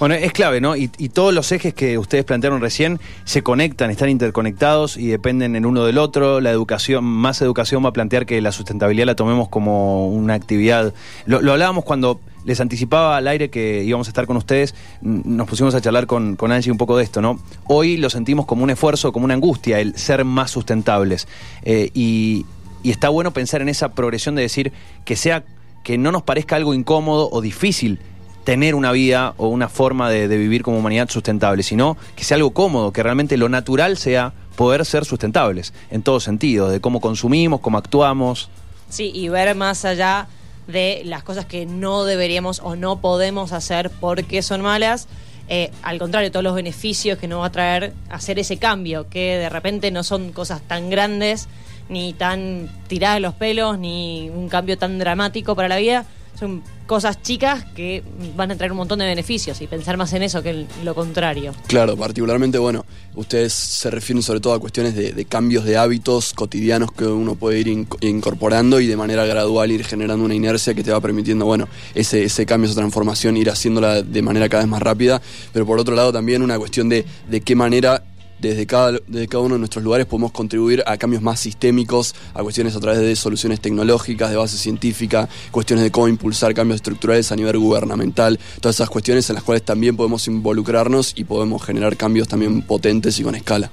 Bueno, 0.00 0.16
es 0.16 0.32
clave, 0.32 0.60
¿no? 0.60 0.76
Y, 0.76 0.90
y 0.98 1.08
todos 1.10 1.32
los 1.32 1.52
ejes 1.52 1.72
que 1.72 1.98
ustedes 1.98 2.24
plantearon 2.24 2.60
recién 2.60 2.98
se 3.24 3.42
conectan, 3.42 3.90
están 3.90 4.08
interconectados 4.08 4.96
y 4.96 5.06
dependen 5.06 5.54
el 5.54 5.66
uno 5.66 5.84
del 5.84 5.98
otro. 5.98 6.40
La 6.40 6.50
educación, 6.50 7.04
más 7.04 7.40
educación 7.40 7.84
va 7.84 7.90
a 7.90 7.92
plantear 7.92 8.26
que 8.26 8.40
la 8.40 8.52
sustentabilidad 8.52 9.06
la 9.06 9.14
tomemos 9.14 9.48
como 9.48 10.08
una 10.08 10.34
actividad. 10.34 10.92
Lo, 11.26 11.38
hablábamos 11.38 11.84
cuando 11.84 12.20
les 12.44 12.60
anticipaba 12.60 13.16
al 13.16 13.28
aire 13.28 13.50
que 13.50 13.84
íbamos 13.84 14.08
a 14.08 14.10
estar 14.10 14.26
con 14.26 14.36
ustedes, 14.36 14.74
nos 15.00 15.48
pusimos 15.48 15.74
a 15.74 15.80
charlar 15.80 16.06
con, 16.06 16.36
con 16.36 16.52
Angie 16.52 16.70
un 16.70 16.78
poco 16.78 16.96
de 16.96 17.04
esto, 17.04 17.22
¿no? 17.22 17.38
Hoy 17.66 17.96
lo 17.96 18.10
sentimos 18.10 18.46
como 18.46 18.64
un 18.64 18.70
esfuerzo, 18.70 19.12
como 19.12 19.24
una 19.24 19.34
angustia, 19.34 19.78
el 19.78 19.96
ser 19.96 20.24
más 20.24 20.50
sustentables. 20.50 21.26
Eh, 21.62 21.90
y, 21.94 22.44
y 22.82 22.90
está 22.90 23.08
bueno 23.08 23.32
pensar 23.32 23.62
en 23.62 23.68
esa 23.68 23.92
progresión 23.92 24.34
de 24.34 24.42
decir 24.42 24.72
que 25.04 25.16
sea, 25.16 25.44
que 25.82 25.96
no 25.96 26.12
nos 26.12 26.22
parezca 26.22 26.56
algo 26.56 26.74
incómodo 26.74 27.30
o 27.30 27.40
difícil 27.40 28.00
tener 28.44 28.74
una 28.74 28.92
vida 28.92 29.34
o 29.38 29.48
una 29.48 29.68
forma 29.68 30.10
de, 30.10 30.28
vivir 30.28 30.62
como 30.62 30.78
humanidad 30.78 31.08
sustentable, 31.08 31.62
sino 31.62 31.96
que 32.14 32.24
sea 32.24 32.36
algo 32.36 32.52
cómodo, 32.52 32.92
que 32.92 33.02
realmente 33.02 33.36
lo 33.36 33.48
natural 33.48 33.96
sea 33.96 34.32
poder 34.56 34.84
ser 34.84 35.04
sustentables 35.04 35.72
en 35.90 36.02
todo 36.02 36.20
sentido, 36.20 36.68
de 36.68 36.80
cómo 36.80 37.00
consumimos, 37.00 37.60
cómo 37.60 37.78
actuamos. 37.78 38.50
Sí, 38.90 39.10
y 39.14 39.28
ver 39.28 39.54
más 39.54 39.84
allá 39.84 40.28
de 40.66 41.02
las 41.04 41.22
cosas 41.22 41.46
que 41.46 41.66
no 41.66 42.04
deberíamos 42.04 42.60
o 42.62 42.76
no 42.76 43.00
podemos 43.00 43.52
hacer 43.52 43.90
porque 44.00 44.42
son 44.42 44.60
malas. 44.60 45.08
Eh, 45.48 45.70
al 45.82 45.98
contrario, 45.98 46.30
todos 46.30 46.44
los 46.44 46.54
beneficios 46.54 47.18
que 47.18 47.28
nos 47.28 47.42
va 47.42 47.46
a 47.46 47.52
traer 47.52 47.92
hacer 48.08 48.38
ese 48.38 48.58
cambio, 48.58 49.08
que 49.08 49.36
de 49.36 49.48
repente 49.48 49.90
no 49.90 50.02
son 50.02 50.32
cosas 50.32 50.62
tan 50.62 50.90
grandes, 50.90 51.48
ni 51.88 52.12
tan 52.14 52.68
tiradas 52.86 53.16
de 53.16 53.20
los 53.20 53.34
pelos, 53.34 53.78
ni 53.78 54.30
un 54.30 54.48
cambio 54.48 54.78
tan 54.78 54.98
dramático 54.98 55.54
para 55.54 55.68
la 55.68 55.76
vida. 55.76 56.06
Son 56.38 56.62
cosas 56.86 57.22
chicas 57.22 57.64
que 57.76 58.02
van 58.36 58.50
a 58.50 58.56
traer 58.56 58.72
un 58.72 58.78
montón 58.78 58.98
de 58.98 59.06
beneficios 59.06 59.60
y 59.62 59.66
pensar 59.68 59.96
más 59.96 60.12
en 60.14 60.22
eso 60.24 60.42
que 60.42 60.50
en 60.50 60.66
lo 60.84 60.94
contrario. 60.94 61.54
Claro, 61.68 61.96
particularmente, 61.96 62.58
bueno, 62.58 62.84
ustedes 63.14 63.52
se 63.52 63.88
refieren 63.90 64.22
sobre 64.22 64.40
todo 64.40 64.52
a 64.54 64.58
cuestiones 64.60 64.94
de, 64.96 65.24
cambios 65.26 65.64
de 65.64 65.76
hábitos 65.76 66.32
cotidianos 66.34 66.90
que 66.92 67.04
uno 67.06 67.36
puede 67.36 67.60
ir 67.60 67.68
inc- 67.68 67.96
incorporando 68.04 68.80
y 68.80 68.86
de 68.86 68.96
manera 68.96 69.24
gradual 69.24 69.70
ir 69.70 69.84
generando 69.84 70.24
una 70.24 70.34
inercia 70.34 70.74
que 70.74 70.82
te 70.82 70.90
va 70.90 71.00
permitiendo, 71.00 71.46
bueno, 71.46 71.68
ese, 71.94 72.24
ese 72.24 72.44
cambio, 72.46 72.68
esa 72.68 72.80
transformación, 72.80 73.36
ir 73.36 73.48
haciéndola 73.50 74.02
de 74.02 74.22
manera 74.22 74.48
cada 74.48 74.64
vez 74.64 74.70
más 74.70 74.82
rápida. 74.82 75.22
Pero 75.52 75.64
por 75.66 75.78
otro 75.78 75.94
lado 75.94 76.12
también 76.12 76.42
una 76.42 76.58
cuestión 76.58 76.88
de, 76.88 77.04
de 77.30 77.40
qué 77.42 77.54
manera 77.54 78.02
desde 78.38 78.66
cada, 78.66 78.92
desde 79.06 79.28
cada 79.28 79.44
uno 79.44 79.54
de 79.54 79.58
nuestros 79.58 79.84
lugares 79.84 80.06
podemos 80.06 80.32
contribuir 80.32 80.82
a 80.86 80.96
cambios 80.96 81.22
más 81.22 81.40
sistémicos, 81.40 82.14
a 82.34 82.42
cuestiones 82.42 82.76
a 82.76 82.80
través 82.80 83.00
de 83.00 83.16
soluciones 83.16 83.60
tecnológicas, 83.60 84.30
de 84.30 84.36
base 84.36 84.56
científica, 84.56 85.28
cuestiones 85.50 85.84
de 85.84 85.90
cómo 85.90 86.08
impulsar 86.08 86.54
cambios 86.54 86.76
estructurales 86.76 87.30
a 87.32 87.36
nivel 87.36 87.58
gubernamental, 87.58 88.38
todas 88.60 88.76
esas 88.76 88.90
cuestiones 88.90 89.28
en 89.30 89.34
las 89.34 89.44
cuales 89.44 89.62
también 89.62 89.96
podemos 89.96 90.26
involucrarnos 90.26 91.14
y 91.16 91.24
podemos 91.24 91.62
generar 91.64 91.96
cambios 91.96 92.28
también 92.28 92.62
potentes 92.62 93.18
y 93.18 93.22
con 93.22 93.34
escala. 93.34 93.70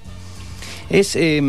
Es 0.90 1.16
eh, 1.16 1.42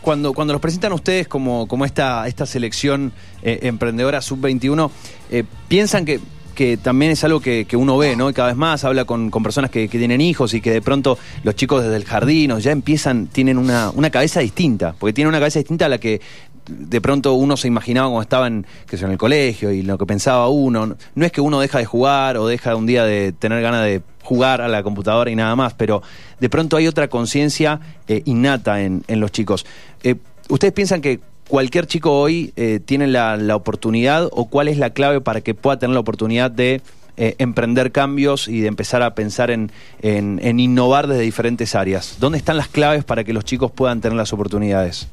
cuando, 0.00 0.32
cuando 0.32 0.52
los 0.52 0.62
presentan 0.62 0.92
ustedes 0.92 1.28
como, 1.28 1.68
como 1.68 1.84
esta, 1.84 2.26
esta 2.26 2.46
selección 2.46 3.12
eh, 3.42 3.60
emprendedora 3.62 4.20
sub-21, 4.20 4.90
eh, 5.30 5.44
piensan 5.68 6.04
que, 6.04 6.20
que 6.60 6.76
también 6.76 7.10
es 7.10 7.24
algo 7.24 7.40
que, 7.40 7.64
que 7.64 7.74
uno 7.74 7.96
ve, 7.96 8.16
¿no? 8.16 8.28
Y 8.28 8.34
cada 8.34 8.48
vez 8.48 8.56
más 8.58 8.84
habla 8.84 9.06
con, 9.06 9.30
con 9.30 9.42
personas 9.42 9.70
que, 9.70 9.88
que 9.88 9.96
tienen 9.96 10.20
hijos 10.20 10.52
y 10.52 10.60
que 10.60 10.70
de 10.70 10.82
pronto 10.82 11.16
los 11.42 11.54
chicos 11.54 11.82
desde 11.82 11.96
el 11.96 12.04
jardín 12.04 12.52
o 12.52 12.58
ya 12.58 12.70
empiezan, 12.70 13.28
tienen 13.28 13.56
una, 13.56 13.88
una 13.94 14.10
cabeza 14.10 14.40
distinta, 14.40 14.94
porque 14.98 15.14
tienen 15.14 15.30
una 15.30 15.38
cabeza 15.38 15.58
distinta 15.58 15.86
a 15.86 15.88
la 15.88 15.96
que 15.96 16.20
de 16.68 17.00
pronto 17.00 17.32
uno 17.32 17.56
se 17.56 17.66
imaginaba 17.66 18.08
cuando 18.08 18.20
estaba 18.20 18.46
en, 18.46 18.66
en 18.92 19.10
el 19.10 19.16
colegio 19.16 19.72
y 19.72 19.80
lo 19.80 19.96
que 19.96 20.04
pensaba 20.04 20.48
uno. 20.48 20.96
No 21.14 21.24
es 21.24 21.32
que 21.32 21.40
uno 21.40 21.60
deja 21.60 21.78
de 21.78 21.86
jugar 21.86 22.36
o 22.36 22.46
deja 22.46 22.76
un 22.76 22.84
día 22.84 23.06
de 23.06 23.32
tener 23.32 23.62
ganas 23.62 23.82
de 23.86 24.02
jugar 24.22 24.60
a 24.60 24.68
la 24.68 24.82
computadora 24.82 25.30
y 25.30 25.36
nada 25.36 25.56
más, 25.56 25.72
pero 25.72 26.02
de 26.40 26.50
pronto 26.50 26.76
hay 26.76 26.86
otra 26.86 27.08
conciencia 27.08 27.80
eh, 28.06 28.20
innata 28.26 28.82
en, 28.82 29.02
en 29.08 29.18
los 29.18 29.32
chicos. 29.32 29.64
Eh, 30.02 30.16
¿Ustedes 30.50 30.74
piensan 30.74 31.00
que 31.00 31.20
cualquier 31.50 31.86
chico 31.86 32.18
hoy 32.20 32.52
eh, 32.56 32.80
tiene 32.84 33.06
la, 33.06 33.36
la 33.36 33.56
oportunidad 33.56 34.28
o 34.32 34.46
cuál 34.48 34.68
es 34.68 34.78
la 34.78 34.90
clave 34.90 35.20
para 35.20 35.40
que 35.42 35.54
pueda 35.54 35.78
tener 35.78 35.92
la 35.94 36.00
oportunidad 36.00 36.50
de 36.50 36.80
eh, 37.16 37.34
emprender 37.38 37.92
cambios 37.92 38.48
y 38.48 38.60
de 38.60 38.68
empezar 38.68 39.02
a 39.02 39.14
pensar 39.14 39.50
en, 39.50 39.70
en- 40.00 40.58
innovar 40.60 41.06
desde 41.08 41.22
diferentes 41.22 41.74
áreas? 41.74 42.16
¿Dónde 42.20 42.38
están 42.38 42.56
las 42.56 42.68
claves 42.68 43.04
para 43.04 43.24
que 43.24 43.32
los 43.34 43.44
chicos 43.44 43.70
puedan 43.70 44.00
tener 44.00 44.16
las 44.16 44.32
oportunidades? 44.32 45.08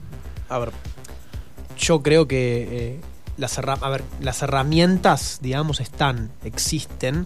A 0.48 0.60
ver. 0.60 0.70
yo 1.78 2.02
creo 2.02 2.28
que 2.28 2.68
eh, 2.72 3.00
las, 3.36 3.60
las 4.22 4.42
herramientas, 4.42 5.40
digamos, 5.42 5.80
están, 5.82 6.30
existen. 6.46 7.26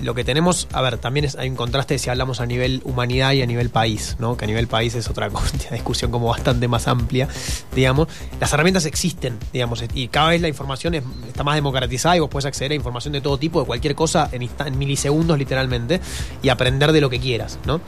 Lo 0.00 0.14
que 0.14 0.22
tenemos, 0.22 0.68
a 0.72 0.80
ver, 0.80 0.98
también 0.98 1.26
hay 1.38 1.48
un 1.48 1.56
contraste 1.56 1.98
si 1.98 2.08
hablamos 2.08 2.40
a 2.40 2.46
nivel 2.46 2.82
humanidad 2.84 3.32
y 3.32 3.42
a 3.42 3.46
nivel 3.46 3.68
país, 3.68 4.16
¿no? 4.20 4.36
Que 4.36 4.44
a 4.44 4.48
nivel 4.48 4.68
país 4.68 4.94
es 4.94 5.08
otra 5.10 5.28
discusión 5.72 6.10
como 6.12 6.28
bastante 6.28 6.68
más 6.68 6.86
amplia, 6.86 7.26
digamos. 7.74 8.06
Las 8.40 8.52
herramientas 8.52 8.84
existen, 8.86 9.38
digamos, 9.52 9.82
y 9.94 10.06
cada 10.08 10.28
vez 10.30 10.40
la 10.40 10.46
información 10.48 10.94
es- 10.94 11.02
está 11.26 11.42
más 11.42 11.56
democratizada 11.56 12.16
y 12.16 12.20
vos 12.20 12.30
puedes 12.30 12.46
acceder 12.46 12.70
a 12.72 12.74
información 12.76 13.12
de 13.12 13.20
todo 13.20 13.38
tipo, 13.38 13.58
de 13.60 13.66
cualquier 13.66 13.96
cosa, 13.96 14.28
en, 14.30 14.42
en 14.42 14.78
milisegundos 14.78 15.36
literalmente, 15.36 16.00
y 16.42 16.48
aprender 16.48 16.92
de 16.92 17.00
lo 17.00 17.10
que 17.10 17.18
quieras, 17.18 17.58
¿no? 17.66 17.80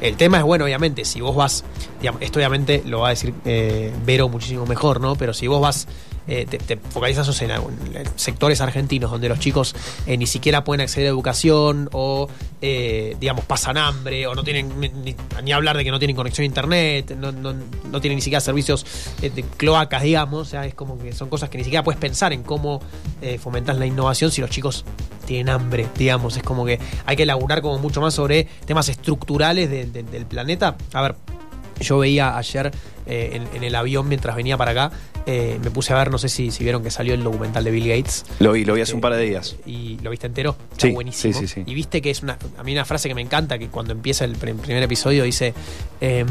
El 0.00 0.16
tema 0.16 0.38
es, 0.38 0.44
bueno, 0.44 0.64
obviamente, 0.64 1.04
si 1.04 1.20
vos 1.20 1.36
vas, 1.36 1.64
digamos, 2.00 2.22
esto 2.22 2.38
obviamente 2.38 2.82
lo 2.86 3.00
va 3.00 3.08
a 3.08 3.10
decir 3.10 3.34
eh, 3.44 3.92
Vero 4.04 4.28
muchísimo 4.28 4.66
mejor, 4.66 5.00
¿no? 5.00 5.16
Pero 5.16 5.32
si 5.34 5.46
vos 5.46 5.60
vas 5.60 5.86
eh, 6.30 6.44
te, 6.48 6.58
te 6.58 6.76
focalizas 6.76 7.40
en, 7.40 7.50
en 7.50 7.60
sectores 8.16 8.60
argentinos 8.60 9.10
donde 9.10 9.30
los 9.30 9.38
chicos 9.40 9.74
eh, 10.06 10.16
ni 10.18 10.26
siquiera 10.26 10.62
pueden 10.62 10.82
acceder 10.82 11.06
a 11.06 11.10
educación 11.10 11.88
o, 11.92 12.28
digamos, 12.60 13.46
pasan 13.46 13.78
hambre 13.78 14.26
o 14.26 14.34
no 14.34 14.44
tienen 14.44 14.70
ni, 15.42 15.52
hablar 15.52 15.76
de 15.78 15.84
que 15.84 15.90
no 15.90 15.98
tienen 15.98 16.14
conexión 16.16 16.42
a 16.42 16.46
internet, 16.46 17.16
no, 17.18 17.32
no- 17.32 17.54
no 17.90 18.00
tienen 18.02 18.16
ni 18.16 18.22
siquiera 18.22 18.40
servicios 18.42 18.84
de 19.22 19.42
cloacas, 19.56 20.02
digamos, 20.02 20.42
o 20.48 20.50
sea, 20.50 20.66
es 20.66 20.74
como 20.74 20.98
que 20.98 21.12
son 21.14 21.30
cosas 21.30 21.48
que 21.48 21.56
ni 21.56 21.64
siquiera 21.64 21.82
puedes 21.82 21.98
pensar 21.98 22.32
en 22.34 22.42
cómo 22.42 22.82
fomentas 23.40 23.78
la 23.78 23.86
innovación 23.86 24.30
si 24.30 24.42
los 24.42 24.50
chicos 24.50 24.84
tienen 25.26 25.48
hambre, 25.48 25.86
digamos, 25.96 26.36
es 26.36 26.42
como 26.42 26.66
que 26.66 26.78
hay 27.06 27.16
que 27.16 27.22
elaborar 27.22 27.62
como 27.62 27.78
mucho 27.78 28.00
más 28.02 28.12
sobre 28.12 28.44
temas 28.66 28.88
estructurales 28.90 29.70
de- 29.70 29.86
de- 29.86 30.02
del 30.02 30.26
planeta. 30.26 30.76
A 30.92 31.00
ver, 31.02 31.14
yo 31.80 31.98
veía 31.98 32.36
ayer 32.36 32.70
eh, 33.06 33.30
en, 33.34 33.56
en 33.56 33.64
el 33.64 33.74
avión 33.74 34.08
mientras 34.08 34.36
venía 34.36 34.56
para 34.56 34.70
acá, 34.72 34.90
eh, 35.26 35.58
me 35.62 35.70
puse 35.70 35.92
a 35.92 35.96
ver, 35.96 36.10
no 36.10 36.16
sé 36.18 36.28
si, 36.28 36.50
si 36.50 36.64
vieron 36.64 36.82
que 36.82 36.90
salió 36.90 37.12
el 37.14 37.22
documental 37.22 37.62
de 37.64 37.70
Bill 37.70 37.88
Gates. 37.88 38.24
Lo 38.38 38.52
vi, 38.52 38.64
lo 38.64 38.74
vi 38.74 38.80
hace 38.82 38.92
un 38.94 38.98
Eh, 38.98 39.02
par 39.02 39.14
de 39.14 39.22
días. 39.22 39.56
¿Y 39.66 39.98
lo 40.02 40.10
viste 40.10 40.26
entero? 40.26 40.56
Está 40.72 40.86
Sí, 40.86 40.92
buenísimo. 40.92 41.34
sí, 41.34 41.46
sí, 41.46 41.54
sí. 41.54 41.62
Y 41.66 41.74
viste 41.74 42.00
que 42.00 42.10
es 42.10 42.22
una. 42.22 42.38
A 42.56 42.62
mí 42.62 42.72
una 42.72 42.84
frase 42.86 43.08
que 43.08 43.14
me 43.14 43.20
encanta, 43.22 43.58
que 43.58 43.68
cuando 43.68 43.92
empieza 43.92 44.24
el 44.24 44.36
pr- 44.38 44.56
primer 44.56 44.82
episodio 44.82 45.24
dice. 45.24 45.52
em, 46.00 46.26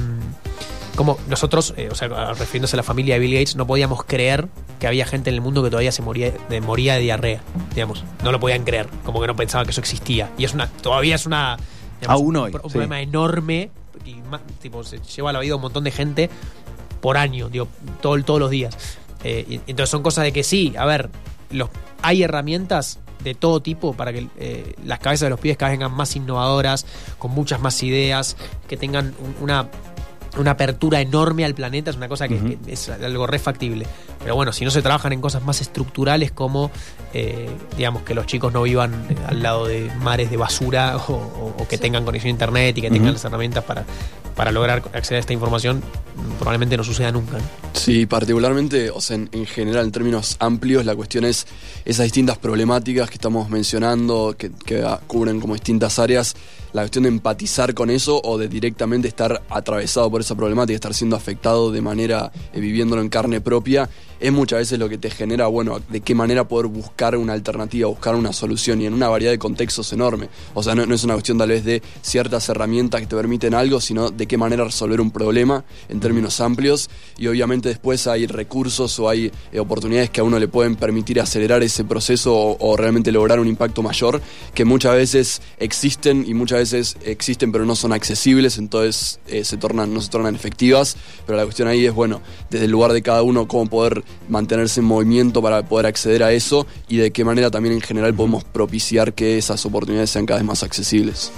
como 0.96 1.20
nosotros, 1.30 1.75
eh, 1.77 1.89
o 1.92 1.96
sea, 1.96 2.08
refiriéndose 2.34 2.75
a 2.75 2.77
la 2.77 2.84
familia 2.84 3.13
de 3.16 3.20
Bill 3.20 3.34
Gates, 3.36 3.56
no 3.56 3.68
podíamos 3.68 4.04
creer 4.04 4.48
que 4.80 4.88
había 4.88 5.06
gente 5.06 5.30
en 5.30 5.36
el 5.36 5.42
mundo 5.42 5.63
que 5.63 5.70
todavía 5.70 5.92
se 5.92 6.01
moría 6.01 6.32
de, 6.50 6.60
moría 6.62 6.96
de 6.96 7.01
diarrea, 7.01 7.42
digamos. 7.75 8.04
No 8.24 8.32
lo 8.32 8.39
podían 8.39 8.63
creer, 8.63 8.88
como 9.06 9.22
que 9.22 9.27
no 9.27 9.36
pensaban 9.36 9.68
que 9.68 9.72
eso 9.72 9.82
existía. 9.82 10.32
Y 10.39 10.46
es 10.46 10.56
una, 10.56 10.68
todavía 10.70 11.13
es 11.13 11.27
una. 11.27 11.58
Aún 12.08 12.36
un, 12.36 12.36
hoy, 12.38 12.51
un 12.51 12.62
sí. 12.63 12.70
problema 12.70 13.00
enorme. 13.01 13.70
Y 14.06 14.16
tipo, 14.62 14.84
se 14.84 15.00
lleva 15.00 15.30
a 15.32 15.34
la 15.34 15.39
vida 15.39 15.56
un 15.56 15.62
montón 15.62 15.84
de 15.84 15.92
gente 15.92 16.30
por 17.01 17.18
año, 17.18 17.50
digo, 17.50 17.68
todo, 18.01 18.22
todos 18.24 18.39
los 18.39 18.50
días. 18.50 18.75
Eh, 19.24 19.46
y- 19.50 19.56
entonces 19.68 19.89
son 19.89 20.04
cosas 20.04 20.24
de 20.24 20.32
que 20.32 20.44
sí, 20.44 20.74
a 20.77 20.86
ver, 20.86 21.10
los, 21.51 21.70
hay 22.01 22.24
herramientas 22.24 23.00
de 23.24 23.34
todo 23.34 23.62
tipo 23.62 23.94
para 23.94 24.13
que 24.13 24.27
eh, 24.38 24.75
las 24.86 25.00
cabezas 25.00 25.25
de 25.25 25.30
los 25.32 25.39
pibes 25.39 25.58
cada 25.58 25.72
vez 25.72 25.80
vengan 25.80 25.96
más 25.96 26.16
innovadoras, 26.16 26.86
con 27.18 27.32
muchas 27.32 27.60
más 27.60 27.82
ideas, 27.84 28.38
que 28.68 28.77
tengan 28.77 29.13
un- 29.20 29.36
una, 29.44 29.68
una 30.38 30.51
apertura 30.51 31.01
enorme 31.01 31.44
al 31.46 31.56
planeta, 31.56 31.89
es 31.89 31.98
una 31.98 32.08
cosa 32.08 32.27
que, 32.27 32.58
es 32.68 32.89
algo 32.89 33.25
re 33.25 33.39
factible. 33.39 33.88
Pero 34.20 34.36
bueno, 34.36 34.51
si 34.54 34.66
no 34.66 34.72
se 34.72 34.82
trabajan 34.82 35.13
en 35.13 35.22
cosas 35.22 35.42
más 35.44 35.62
estructurales 35.62 36.32
como, 36.32 36.70
eh, 37.14 37.50
digamos, 37.78 38.04
que 38.04 38.14
los 38.14 38.26
chicos 38.26 38.52
no 38.54 38.64
vivan 38.64 38.94
eh, 39.10 39.16
al 39.28 39.42
lado 39.42 39.66
de 39.68 39.90
mares 40.02 40.30
de 40.30 40.38
basura 40.38 40.98
o, 41.08 41.14
o- 41.14 41.56
o 41.60 41.68
que 41.68 41.78
tengan 41.78 42.06
conexión 42.06 42.30
a 42.30 42.32
internet 42.32 42.78
y 42.78 42.82
que 42.82 42.90
tengan 42.92 43.14
las 43.14 43.24
herramientas 43.26 43.64
para, 43.64 43.86
para 44.36 44.52
lograr 44.52 44.84
acceder 44.94 45.18
a 45.18 45.20
esta 45.20 45.34
información, 45.34 45.82
probablemente 46.38 46.78
no 46.78 46.84
suceda 46.84 47.12
nunca. 47.12 47.38
¿no? 47.38 47.44
Sí, 47.74 48.06
particularmente, 48.06 48.90
o 48.92 49.00
sea, 49.02 49.16
en, 49.16 49.30
en 49.32 49.46
general, 49.46 49.86
en 49.86 49.92
términos 49.92 50.36
amplios, 50.40 50.86
la 50.86 50.96
cuestión 50.96 51.24
es 51.26 51.48
esas 51.86 52.04
distintas 52.06 52.38
problemáticas 52.38 53.10
que 53.10 53.16
estamos 53.16 53.50
mencionando, 53.50 54.36
que, 54.38 54.52
que 54.52 54.86
cubren 55.08 55.40
como 55.40 55.54
distintas 55.54 55.98
áreas, 56.00 56.36
la 56.74 56.82
cuestión 56.84 57.04
de 57.04 57.10
empatizar 57.10 57.74
con 57.74 57.90
eso 57.90 58.20
o 58.24 58.38
de 58.38 58.48
directamente 58.48 59.08
estar 59.08 59.42
atravesado 59.50 60.12
por 60.12 60.22
esa 60.22 60.36
problemática, 60.36 60.76
estar 60.76 60.94
siendo 60.94 61.16
afectado 61.16 61.72
de 61.72 61.82
manera, 61.82 62.32
eh, 62.54 62.60
viviéndolo 62.60 63.02
en 63.02 63.10
carne 63.10 63.42
propia, 63.42 63.90
es 64.20 64.32
muchas 64.32 64.60
veces 64.60 64.78
lo 64.80 64.90
que 64.90 64.98
te 64.98 65.10
genera, 65.10 65.48
bueno, 65.48 65.80
de 65.90 66.02
qué 66.02 66.14
manera 66.16 66.48
poder 66.48 66.68
buscar 66.68 66.97
una 67.18 67.34
alternativa, 67.34 67.88
buscar 67.88 68.16
una 68.16 68.34
solución 68.34 68.82
y 68.82 68.86
en 68.86 68.94
una 68.94 69.08
variedad 69.08 69.32
de 69.32 69.39
contextos 69.39 69.94
enorme. 69.94 70.30
O 70.54 70.63
sea, 70.63 70.75
no, 70.75 70.86
no 70.86 70.96
es 70.96 71.04
una 71.04 71.13
cuestión 71.13 71.38
tal 71.38 71.50
vez 71.50 71.63
de 71.63 71.82
ciertas 72.01 72.50
herramientas 72.50 73.01
que 73.01 73.08
te 73.08 73.16
permiten 73.16 73.54
algo, 73.54 73.80
sino 73.80 74.10
de 74.10 74.27
qué 74.27 74.38
manera 74.38 74.63
resolver 74.63 75.00
un 75.00 75.12
problema 75.12 75.63
en 75.89 76.00
términos 76.00 76.42
amplios. 76.42 76.89
Y 77.18 77.27
obviamente 77.27 77.70
después 77.70 78.08
hay 78.08 78.27
recursos 78.27 79.00
o 79.00 79.10
hay 79.10 79.32
eh, 79.51 79.60
oportunidades 79.60 80.10
que 80.10 80.22
a 80.22 80.24
uno 80.24 80.39
le 80.39 80.48
pueden 80.48 80.75
permitir 80.75 81.22
acelerar 81.22 81.63
ese 81.63 81.84
proceso 81.84 82.36
o, 82.36 82.58
o 82.60 82.77
realmente 82.77 83.12
lograr 83.12 83.39
un 83.39 83.48
impacto 83.48 83.84
mayor 83.84 84.22
que 84.54 84.66
muchas 84.66 84.96
veces 84.96 85.42
existen 85.60 86.25
y 86.27 86.34
muchas 86.34 86.60
veces 86.60 86.98
existen 87.04 87.51
pero 87.51 87.66
no 87.66 87.75
son 87.75 87.94
accesibles, 87.94 88.58
entonces 88.58 89.20
eh, 89.27 89.44
se 89.44 89.58
tornan, 89.58 89.94
no 89.94 90.01
se 90.01 90.10
tornan 90.10 90.36
efectivas, 90.36 90.98
pero 91.25 91.38
la 91.38 91.44
cuestión 91.44 91.68
ahí 91.68 91.86
es, 91.86 91.94
bueno, 91.94 92.22
desde 92.50 92.66
el 92.66 92.72
lugar 92.72 92.94
de 92.94 93.01
cada 93.01 93.22
uno, 93.22 93.48
cómo 93.48 93.68
poder 93.68 94.04
mantenerse 94.30 94.80
en 94.80 94.86
movimiento 94.86 95.42
para 95.42 95.66
poder 95.66 95.86
acceder 95.86 96.24
a 96.24 96.32
eso 96.32 96.66
y 96.89 96.98
de 96.98 97.12
qué 97.12 97.24
manera 97.24 97.51
también 97.51 97.75
en 97.75 97.82
general 97.82 98.13
podemos 98.13 98.44
propiciar 98.44 99.13
que 99.13 99.38
esas 99.38 99.65
oportunidades 99.65 100.10
sean 100.10 100.25
cada 100.25 100.39
vez 100.39 100.48
más 100.48 100.63
accesibles. 100.63 101.32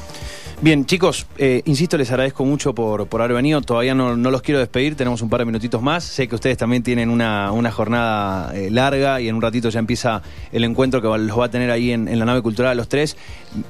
Bien, 0.62 0.86
chicos, 0.86 1.26
eh, 1.38 1.62
insisto, 1.64 1.98
les 1.98 2.12
agradezco 2.12 2.44
mucho 2.44 2.76
por, 2.76 3.08
por 3.08 3.22
haber 3.22 3.34
venido. 3.34 3.62
Todavía 3.62 3.96
no, 3.96 4.18
no 4.18 4.30
los 4.30 4.42
quiero 4.42 4.60
despedir, 4.60 4.98
tenemos 4.98 5.22
un 5.22 5.30
par 5.30 5.40
de 5.40 5.46
minutitos 5.46 5.82
más. 5.82 6.04
Sé 6.04 6.28
que 6.28 6.36
ustedes 6.36 6.58
también 6.58 6.84
tienen 6.84 7.10
una, 7.10 7.54
una 7.54 7.72
jornada 7.72 8.54
eh, 8.54 8.70
larga 8.70 9.22
y 9.22 9.30
en 9.30 9.36
un 9.36 9.42
ratito 9.42 9.70
ya 9.70 9.80
empieza 9.80 10.22
el 10.52 10.66
encuentro 10.66 11.02
que 11.02 11.08
los 11.08 11.40
va 11.40 11.46
a 11.46 11.50
tener 11.50 11.72
ahí 11.72 11.92
en, 11.94 12.10
en 12.10 12.20
la 12.20 12.26
nave 12.26 12.42
cultural 12.42 12.76
los 12.76 12.90
tres. 12.90 13.16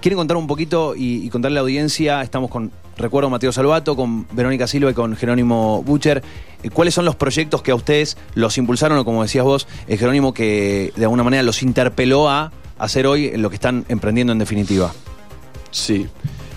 ¿Quieren 0.02 0.18
contar 0.18 0.36
un 0.36 0.48
poquito 0.48 0.96
y, 0.98 1.30
contarle 1.30 1.60
a 1.60 1.62
la 1.62 1.62
audiencia? 1.62 2.24
Estamos 2.24 2.50
con, 2.50 2.72
recuerdo, 2.98 3.30
Mateo 3.30 3.52
Salvato, 3.52 3.96
con 3.96 4.26
Verónica 4.32 4.66
Silva 4.66 4.90
y 4.90 4.96
con 4.96 5.16
Jerónimo 5.16 5.84
Butcher. 5.84 6.24
Eh, 6.64 6.72
¿Cuáles 6.72 6.96
son 6.96 7.06
los 7.06 7.16
proyectos 7.16 7.62
que 7.62 7.70
a 7.70 7.76
ustedes 7.76 8.18
los 8.34 8.58
impulsaron 8.58 8.98
o, 8.98 9.06
como 9.06 9.22
decías 9.22 9.46
vos, 9.46 9.68
Jerónimo, 9.88 10.34
que 10.34 10.92
de 10.96 11.04
alguna 11.04 11.24
manera 11.24 11.44
los 11.44 11.62
interpeló 11.62 12.30
a 12.30 12.52
hacer 12.80 13.06
hoy 13.06 13.38
lo 13.38 13.52
que 13.52 13.58
están 13.58 13.86
emprendiendo 13.90 14.34
en 14.34 14.40
definitiva? 14.40 14.92
Sí. 15.70 16.08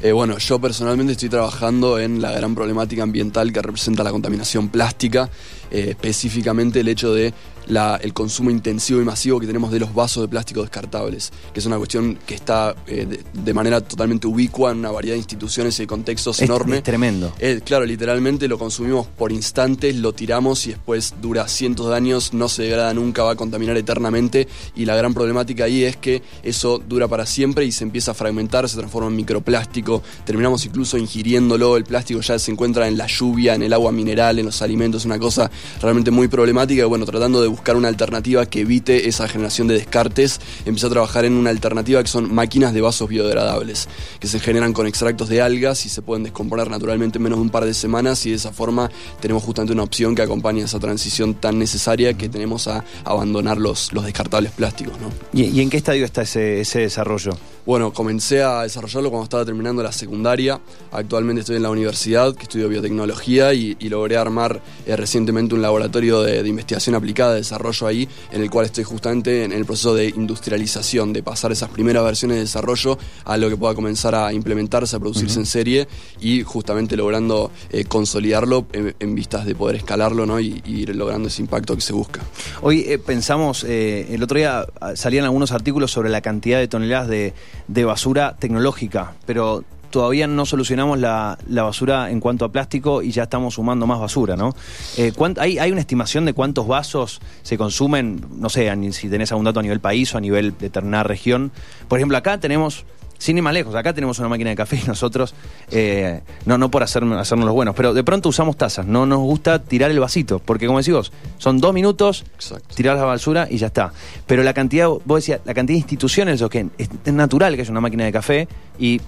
Eh, 0.05 0.11
bueno, 0.11 0.37
yo 0.39 0.59
personalmente 0.59 1.13
estoy 1.13 1.29
trabajando 1.29 2.01
en 2.01 2.21
la 2.21 2.33
gran 2.33 2.57
problemática 2.57 3.05
ambiental 3.05 3.53
que 3.53 3.63
representa 3.63 4.03
la 4.03 4.11
contaminación 4.11 4.69
plástica, 4.69 5.31
eh, 5.71 5.91
específicamente 5.91 6.81
el 6.81 6.89
hecho 6.89 7.15
de 7.15 7.33
la- 7.67 7.97
el 8.03 8.13
consumo 8.13 8.51
intensivo 8.51 9.01
y 9.01 9.05
masivo 9.05 9.41
que 9.41 9.47
tenemos 9.47 9.71
de 9.71 9.79
los 9.81 9.95
vasos 9.95 10.23
de 10.23 10.29
plástico 10.29 10.63
descartables, 10.63 11.33
que 11.53 11.61
es 11.61 11.67
una 11.67 11.77
cuestión 11.79 12.19
que 12.27 12.35
está 12.35 12.75
eh, 12.87 13.07
de, 13.07 13.21
de 13.33 13.55
manera 13.55 13.81
totalmente 13.81 14.27
ubicua 14.27 14.73
en 14.73 14.79
una 14.79 14.91
variedad 14.91 15.15
de 15.15 15.19
instituciones 15.19 15.79
y 15.81 15.87
contextos 15.87 16.39
Es- 16.39 16.49
enorme. 16.49 16.79
es 16.79 16.83
tremendo. 16.83 17.33
Eh, 17.39 17.61
claro, 17.65 17.85
literalmente 17.85 18.49
lo 18.49 18.59
consumimos 18.59 19.07
por 19.07 19.33
instantes, 19.33 19.97
lo 19.97 20.13
tiramos 20.13 20.67
y 20.67 20.71
después 20.71 21.15
dura 21.21 21.49
cientos 21.49 21.89
de 21.89 21.97
años, 21.97 22.33
no 22.35 22.49
se 22.49 22.63
degrada 22.63 22.93
nunca, 22.95 23.23
va 23.23 23.33
a 23.33 23.37
contaminar 23.37 23.77
eternamente. 23.77 24.49
Y 24.75 24.85
la 24.85 24.97
gran 24.97 25.15
problemática 25.15 25.65
ahí 25.65 25.85
es 25.85 25.97
que 25.97 26.23
eso 26.43 26.79
dura 26.79 27.09
para 27.09 27.27
siempre 27.27 27.65
y 27.65 27.73
se 27.73 27.85
empieza 27.85 28.11
a 28.13 28.15
fragmentar, 28.15 28.69
se 28.69 28.77
transforma 28.77 29.09
en 29.11 29.17
microplástico. 29.17 30.03
Terminamos 30.25 30.65
incluso 30.67 30.97
ingiriéndolo. 30.99 31.77
El 31.77 31.85
plástico 31.85 32.21
ya 32.21 32.39
se 32.39 32.51
encuentra 32.51 32.89
en 32.89 32.97
la 32.99 33.07
lluvia, 33.07 33.55
en 33.55 33.63
el 33.63 33.73
agua 33.73 33.93
mineral, 33.93 34.39
en 34.39 34.47
los 34.47 34.63
alimentos. 34.63 35.05
Una 35.05 35.19
cosa 35.19 35.51
realmente 35.81 36.11
muy 36.11 36.29
problemática. 36.29 36.83
Y 36.83 36.87
bueno, 36.87 37.05
tratando 37.07 37.41
de 37.43 37.52
buscar 37.53 37.77
una 37.77 37.89
alternativa 37.89 38.47
que 38.47 38.61
evite 38.61 39.09
esa 39.09 39.29
generación 39.29 39.69
de 39.69 39.75
descartes, 39.75 40.41
empecé 40.65 40.87
a 40.87 40.91
trabajar 40.91 41.25
en 41.25 41.35
una 41.35 41.51
alternativa 41.51 42.03
que 42.03 42.09
son 42.09 42.35
máquinas 42.35 42.75
de 42.75 42.81
vasos 42.81 43.09
biodegradables, 43.09 43.89
que 44.19 44.27
se 44.27 44.41
generan 44.41 44.73
con 44.73 44.87
extractos 44.87 45.29
de 45.29 45.41
algas 45.41 45.87
y 45.87 45.89
se 45.89 46.03
pueden 46.03 46.25
descomponer 46.25 46.69
naturalmente 46.71 47.19
en 47.19 47.25
menos 47.25 47.39
de 47.39 47.43
un 47.43 47.51
par 47.51 47.65
de 47.65 47.75
semanas 47.75 48.27
y 48.27 48.31
de 48.31 48.37
esa 48.37 48.53
forma 48.53 48.91
tenemos 49.21 49.43
justamente 49.43 49.73
una 49.73 49.83
opción 49.83 50.15
que 50.15 50.23
acompaña 50.23 50.65
esa 50.65 50.81
transición 50.81 51.35
tan 51.35 51.59
necesaria 51.59 52.15
que 52.15 52.29
tenemos 52.29 52.69
a 52.69 52.85
abandonar 53.05 53.59
los, 53.59 53.93
los 53.93 54.05
descartables 54.05 54.53
plásticos. 54.53 54.95
¿no? 55.01 55.11
¿Y, 55.33 55.45
y 55.45 55.61
en 55.61 55.71
qué 55.71 55.77
estadio 55.77 56.05
está 56.05 56.23
ese, 56.23 56.61
ese 56.61 56.81
desarrollo? 56.81 57.33
Bueno, 57.65 57.93
comencé 57.93 58.43
a 58.43 58.63
desarrollarlo 58.63 59.09
cuando 59.11 59.23
estaba 59.23 59.45
terminando 59.45 59.85
la 59.85 59.93
secundaria. 59.93 60.61
Actualmente 60.91 61.43
estoy 61.43 61.57
en 61.57 61.63
la 61.63 61.71
universidad, 61.71 62.35
que 62.35 62.43
estudio 62.43 62.69
biotecnología, 62.69 63.55
y, 63.55 63.77
y 63.79 63.89
logré 63.89 64.17
armar 64.17 64.61
eh, 64.85 64.97
recientemente 64.97 65.55
un 65.55 65.63
laboratorio 65.63 66.23
de, 66.23 66.43
de 66.43 66.49
investigación 66.49 66.97
aplicada, 66.97 67.35
de 67.35 67.37
desarrollo 67.37 67.87
ahí, 67.87 68.09
en 68.33 68.43
el 68.43 68.51
cual 68.51 68.67
estoy 68.67 68.83
justamente 68.83 69.45
en 69.45 69.53
el 69.53 69.65
proceso 69.65 69.95
de 69.95 70.09
industrialización, 70.09 71.13
de 71.13 71.23
pasar 71.23 71.53
esas 71.53 71.69
primeras 71.69 72.03
versiones 72.03 72.39
de 72.39 72.41
desarrollo 72.41 72.99
a 73.25 73.37
lo 73.37 73.49
que 73.49 73.57
pueda 73.57 73.77
comenzar 73.77 74.17
a 74.17 74.33
implementarse, 74.33 74.97
a 74.97 74.99
producirse 74.99 75.39
en 75.39 75.47
serie, 75.47 75.87
y 76.21 76.43
justamente 76.43 76.97
logrando 76.97 77.53
eh, 77.71 77.85
consolidarlo 77.85 78.67
en, 78.73 78.97
en 78.99 79.15
vistas 79.15 79.47
de 79.47 79.55
poder 79.55 79.77
escalarlo 79.77 80.27
¿no? 80.27 80.41
y, 80.41 80.61
y 80.67 80.81
ir 80.81 80.97
logrando 80.97 81.29
ese 81.29 81.41
impacto 81.41 81.77
que 81.77 81.83
se 81.83 81.93
busca. 81.93 82.23
Hoy 82.61 82.81
eh, 82.89 82.99
pensamos, 82.99 83.63
el 83.63 84.21
otro 84.21 84.37
día 84.37 84.67
ah, 84.81 84.97
salían 84.97 85.25
algunos 85.25 85.53
artículos 85.53 85.93
sobre 85.93 86.11
la 86.11 86.23
cantidad 86.23 86.59
de 86.59 86.67
toneladas 86.67 87.07
de, 87.07 87.35
de 87.73 87.85
basura 87.85 88.37
tecnológica, 88.39 89.13
pero 89.27 89.65
todavía 89.91 90.27
no 90.27 90.47
solucionamos 90.47 90.99
la, 90.99 91.39
la 91.49 91.63
basura 91.65 92.11
en 92.11 92.19
cuanto 92.21 92.45
a 92.47 92.53
plástico 92.53 93.03
y 93.03 93.11
ya 93.13 93.25
estamos 93.25 93.55
sumando 93.55 93.87
más 93.87 94.01
basura, 94.01 94.37
¿no? 94.37 94.55
Eh, 94.97 95.13
¿cuánt- 95.15 95.39
hay, 95.39 95.59
¿Hay 95.59 95.71
una 95.71 95.81
estimación 95.81 96.25
de 96.25 96.33
cuántos 96.33 96.67
vasos 96.67 97.21
se 97.43 97.59
consumen? 97.59 98.25
No 98.37 98.49
sé, 98.49 98.71
si 98.93 99.09
tenés 99.11 99.33
algún 99.33 99.45
dato 99.45 99.61
a 99.61 99.63
nivel 99.63 99.81
país 99.81 100.15
o 100.15 100.19
a 100.19 100.21
nivel 100.21 100.53
de 100.53 100.57
determinada 100.61 101.05
región. 101.05 101.53
Por 101.89 101.99
ejemplo, 101.99 102.17
acá 102.17 102.39
tenemos, 102.41 102.85
sin 103.23 103.37
ir 103.37 103.43
más 103.45 103.55
lejos, 103.55 103.73
acá 103.77 103.93
tenemos 103.93 104.19
una 104.19 104.29
máquina 104.29 104.51
de 104.51 104.57
café 104.57 104.81
y 104.83 104.87
nosotros, 104.89 105.33
eh, 105.71 106.23
no, 106.45 106.59
no 106.59 106.73
por 106.73 106.83
hacer, 106.83 107.05
hacernos 107.05 107.47
los 107.47 107.55
buenos, 107.55 107.73
pero 107.77 107.95
de 107.95 108.03
pronto 108.03 108.29
usamos 108.29 108.57
tazas. 108.57 108.85
No 108.85 109.07
nos 109.07 109.21
gusta 109.21 109.61
tirar 109.61 109.93
el 109.93 110.01
vasito, 110.01 110.41
porque 110.41 110.67
como 110.67 110.79
decís 110.81 110.93
vos, 110.93 111.13
son 111.39 111.59
dos 111.59 111.73
minutos, 111.73 112.25
Exacto. 112.35 112.75
tirar 112.75 112.97
la 112.97 113.05
basura 113.05 113.47
y 113.49 113.59
ya 113.59 113.69
está. 113.69 113.93
Pero 114.27 114.43
la 114.43 114.53
cantidad, 114.53 114.89
vos 114.89 115.19
decías, 115.19 115.41
la 115.45 115.55
cantidad 115.55 115.77
de 115.77 115.81
instituciones, 115.83 116.43
que 116.51 116.67
es, 116.79 116.89
es 117.05 117.13
natural 117.13 117.55
que 117.55 117.61
haya 117.61 117.71
una 117.71 117.81
máquina 117.81 118.05
de 118.05 118.11
café 118.11 118.49
y 118.77 119.01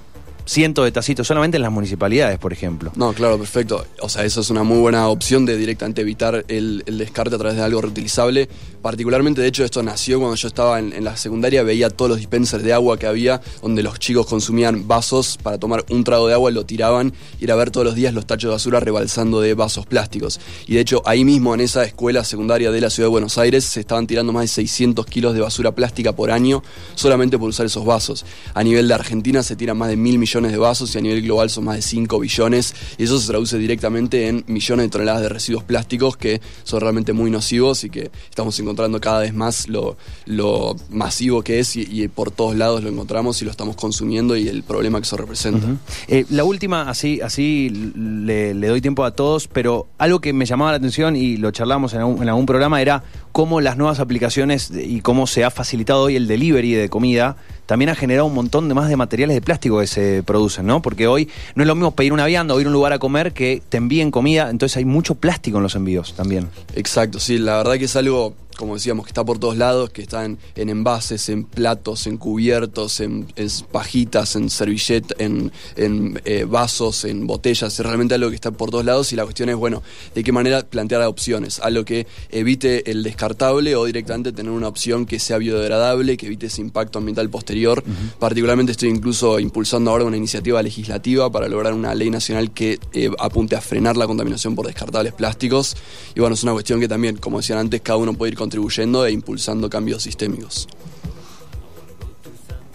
cientos 0.45 0.85
de 0.85 0.93
tacitos 0.93 1.27
solamente 1.27 1.57
en 1.57 1.63
las 1.63 1.73
municipalidades, 1.73 2.39
por 2.39 2.53
ejemplo. 2.53 2.93
No, 2.97 3.13
claro, 3.13 3.39
perfecto. 3.39 3.87
O 4.01 4.09
sea, 4.09 4.25
eso 4.25 4.41
es 4.41 4.51
una 4.51 4.63
muy 4.63 4.79
buena 4.79 5.09
opción 5.09 5.47
de 5.47 5.57
directamente 5.57 6.03
evitar 6.03 6.45
el, 6.49 6.85
descarte 6.87 7.35
a 7.35 7.39
través 7.39 7.57
de 7.57 7.63
algo 7.63 7.81
reutilizable. 7.81 8.49
Particularmente, 8.83 9.41
de 9.41 9.49
hecho, 9.49 9.65
esto 9.65 9.83
nació 9.83 10.19
cuando 10.19 10.37
yo 10.37 10.49
estaba 10.49 10.79
en, 10.79 10.93
en 10.93 11.05
la 11.05 11.17
secundaria, 11.17 11.63
veía 11.63 11.89
todos 11.89 12.11
los 12.11 12.19
dispensers 12.19 12.63
de 12.63 12.73
agua 12.73 12.99
que 12.99 13.07
había, 13.07 13.41
donde 13.63 13.83
los 13.83 13.99
chicos 13.99 14.27
consumían 14.27 14.87
vasos 14.87 15.39
para 15.43 15.59
tomar 15.59 15.85
un 15.91 16.05
trago 16.05 16.29
de 16.29 16.35
agua, 16.35 16.51
lo 16.51 16.67
tiraban, 16.67 17.13
y 17.41 17.45
era 17.45 17.57
ver 17.57 17.71
todos 17.71 17.87
los 17.87 17.95
días 17.95 18.13
los 18.13 18.27
tachos 18.27 18.49
de 18.49 18.53
basura 18.53 18.81
rebalsando 18.81 19.41
de 19.41 19.55
vasos 19.55 19.87
plásticos. 19.87 20.41
Y 20.67 20.75
de 20.75 20.81
hecho, 20.81 21.03
ahí 21.07 21.25
mismo 21.25 21.55
en 21.55 21.61
esa 21.61 21.85
escuela 21.85 22.25
secundaria 22.25 22.71
de 22.71 22.81
la 22.81 22.91
ciudad 22.91 23.07
de 23.07 23.13
Buenos 23.13 23.39
Aires 23.39 23.65
se 23.65 23.81
estaban 23.81 24.07
tirando 24.07 24.33
más 24.33 24.43
de 24.43 24.49
600 24.49 25.07
kilos 25.07 25.35
de 25.35 25.41
basura 25.41 25.73
plástica 25.73 26.13
por 26.13 26.31
año 26.31 26.63
solamente 26.95 27.39
por 27.39 27.49
usar 27.49 27.67
esos 27.67 27.85
vasos. 27.85 28.25
A 28.53 28.63
nivel 28.63 28.89
de 28.89 28.95
Argentina 28.95 29.43
se 29.43 29.57
tiran 29.57 29.79
más 29.79 29.89
de 29.89 29.97
mil 29.97 30.19
millones 30.19 30.34
de 30.43 30.59
vasos 30.59 30.95
y 30.95 30.99
a 30.99 31.01
nivel 31.01 31.23
global 31.23 31.49
son 31.49 31.65
más 31.65 31.77
de 31.77 31.83
5 31.83 32.19
billones 32.19 32.75
y 32.99 33.05
eso 33.05 33.19
se 33.21 33.29
traduce 33.29 33.57
directamente 33.57 34.29
en 34.29 34.45
millones 34.49 34.87
de 34.87 34.91
toneladas 34.91 35.23
de 35.23 35.29
residuos 35.29 35.63
plásticos 35.63 36.17
que 36.17 36.41
son 36.65 36.81
realmente 36.81 37.13
muy 37.13 37.31
nocivos 37.31 37.85
y 37.85 37.91
que 37.91 38.11
estamos 38.29 38.59
encontrando 38.59 39.01
cada 39.01 39.21
vez 39.21 39.33
más 39.33 39.69
lo, 39.69 39.97
lo 40.27 40.75
masivo 40.91 41.43
que 41.43 41.61
es 41.61 41.77
y, 41.77 42.09
por 42.09 42.31
todos 42.31 42.57
lados 42.57 42.83
lo 42.83 42.91
encontramos 42.91 43.41
y 43.43 43.45
lo 43.45 43.51
estamos 43.51 43.77
consumiendo 43.77 44.37
y 44.37 44.49
el 44.49 44.63
problema 44.63 45.01
que 45.01 45.05
eso 45.05 45.17
representa. 45.17 45.67
Eh, 46.09 46.27
la 46.31 46.45
última, 46.45 46.89
así, 46.89 47.21
así 47.21 47.71
le, 47.71 48.55
doy 48.55 48.81
tiempo 48.81 49.05
a 49.05 49.13
todos, 49.13 49.49
pero 49.49 49.87
algo 49.99 50.21
que 50.21 50.33
me 50.33 50.45
llamaba 50.45 50.73
la 50.73 50.77
atención 50.79 51.17
y 51.17 51.37
lo 51.37 51.51
charlamos 51.51 51.95
en 51.95 52.01
algún 52.01 52.47
programa 52.47 52.83
era 52.83 53.03
cómo 53.35 53.61
las 53.61 53.77
nuevas 53.77 53.99
aplicaciones 53.99 54.71
y 54.73 55.01
cómo 55.01 55.27
se 55.27 55.43
ha 55.43 55.51
facilitado 55.51 56.03
hoy 56.03 56.15
el 56.15 56.29
delivery 56.29 56.75
de 56.75 56.89
comida 56.89 57.35
también 57.67 57.89
ha 57.89 57.97
generado 57.97 58.27
un 58.27 58.35
montón 58.35 58.69
de 58.69 58.75
más 58.75 58.89
de 58.89 58.95
materiales 58.95 59.35
de 59.35 59.41
plástico 59.41 59.81
que 59.81 59.89
se 59.89 60.23
producen, 60.23 60.67
¿no? 60.67 60.81
Porque 60.83 61.09
hoy 61.09 61.29
no 61.57 61.65
es 61.65 61.67
lo 61.67 61.75
mismo 61.75 61.97
pedir 61.97 62.13
una 62.13 62.27
vianda 62.27 62.55
o 62.55 62.61
ir 62.61 62.67
a 62.67 62.69
un 62.69 62.75
lugar 62.75 62.93
a 62.93 63.01
comer 63.01 63.33
que 63.33 63.61
te 63.69 63.77
envíen 63.77 64.13
comida, 64.13 64.51
entonces 64.51 64.77
hay 64.77 64.85
mucho 64.85 65.17
plástico 65.17 65.57
en 65.57 65.65
los 65.65 65.75
envíos 65.75 66.15
también. 66.15 66.49
Exacto, 66.77 67.19
sí, 67.19 67.39
la 67.39 67.57
verdad 67.57 67.77
que 67.77 67.87
es 67.87 67.97
algo, 67.97 68.35
como 68.55 68.75
decíamos, 68.75 69.07
que 69.07 69.11
está 69.11 69.25
por 69.25 69.39
todos 69.39 69.57
lados, 69.57 69.91
que 69.91 70.03
está 70.03 70.25
en, 70.25 70.39
en 70.55 70.69
envases, 70.69 71.29
en 71.29 71.45
platos, 71.45 72.07
en 72.07 72.17
cubiertos, 72.17 73.01
en, 73.01 73.27
en 73.37 73.49
pajitas, 73.71 74.37
en 74.37 74.51
servilletas, 74.51 75.17
en, 75.19 75.53
en, 75.77 76.21
eh, 76.25 76.45
vasos, 76.45 77.05
en 77.05 77.27
botellas, 77.27 77.73
es 77.79 77.85
realmente 77.85 78.15
algo 78.15 78.31
que 78.31 78.37
está 78.37 78.51
por 78.51 78.71
todos 78.71 78.85
lados 78.85 79.13
y 79.13 79.17
la 79.17 79.25
cuestión 79.25 79.49
es, 79.49 79.57
bueno, 79.57 79.83
de 80.15 80.25
qué 80.25 80.33
manera 80.33 80.63
plantear 80.63 81.03
opciones, 81.03 81.61
algo 81.61 81.85
que 81.85 82.07
evite 82.31 82.91
el 82.91 83.03
descartable 83.03 83.77
o 83.77 83.85
directamente 83.85 84.33
tener 84.33 84.53
una 84.53 84.69
opción 84.69 85.07
que 85.07 85.19
sea 85.19 85.39
biodegradable, 85.39 86.17
que 86.17 86.27
evite 86.27 86.47
ese 86.47 86.61
impacto 86.61 86.99
ambiental 86.99 87.29
posterior. 87.31 87.83
Particularmente 88.19 88.73
estoy 88.73 88.89
incluso 88.89 89.39
impulsando 89.39 89.91
ahora 89.91 90.05
una 90.05 90.17
iniciativa 90.17 90.63
legislativa 90.63 91.31
para 91.31 91.49
lograr 91.49 91.73
una 91.73 91.95
ley 91.95 92.11
nacional 92.11 92.53
que 92.53 92.79
eh, 92.93 93.11
apunte 93.19 93.57
a 93.57 93.61
frenar 93.61 93.97
la 93.97 94.07
contaminación 94.07 94.55
por 94.55 94.67
descartables 94.67 95.13
plásticos. 95.13 95.77
Y 96.15 96.21
bueno, 96.21 96.35
es 96.35 96.43
una 96.43 96.53
cuestión 96.53 96.81
que 96.81 96.89
también, 96.89 97.17
como 97.17 97.39
decían 97.39 97.59
antes, 97.59 97.81
cada 97.81 97.99
uno 97.99 98.15
puede 98.15 98.33
ir 98.33 98.39
contribuyendo 98.45 99.07
e 99.07 99.11
impulsando 99.11 99.71
cambios 99.71 100.03
sistémicos. 100.03 100.69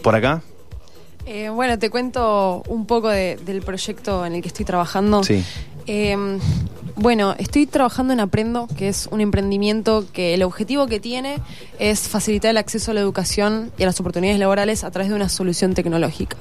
¿Por 0.02 0.16
acá? 0.16 0.42
Eh, 1.28 1.50
bueno, 1.50 1.78
te 1.78 1.92
cuento 1.92 2.64
un 2.68 2.88
poco 2.88 3.10
de- 3.10 3.38
del 3.46 3.62
proyecto 3.62 4.26
en 4.26 4.34
el 4.34 4.42
que 4.42 4.48
estoy 4.48 4.66
trabajando. 4.66 5.24
Sí. 5.24 5.44
Eh, 5.86 6.18
bueno, 7.00 7.34
estoy 7.38 7.66
trabajando 7.66 8.12
en 8.12 8.20
Aprendo, 8.20 8.68
que 8.78 8.90
es 8.90 9.08
un 9.10 9.22
emprendimiento 9.22 10.06
que 10.12 10.34
el 10.34 10.44
objetivo 10.44 10.88
que 10.88 11.00
tiene 11.00 11.40
es 11.80 12.10
facilitar 12.10 12.52
el 12.52 12.58
acceso 12.58 12.92
a 12.92 12.94
la 12.94 13.00
educación 13.00 13.72
y 13.78 13.84
a 13.84 13.86
las 13.86 14.00
oportunidades 14.02 14.40
laborales 14.40 14.84
a 14.84 14.92
través 14.92 15.10
de 15.10 15.16
una 15.16 15.30
solución 15.30 15.74
tecnológica. 15.74 16.36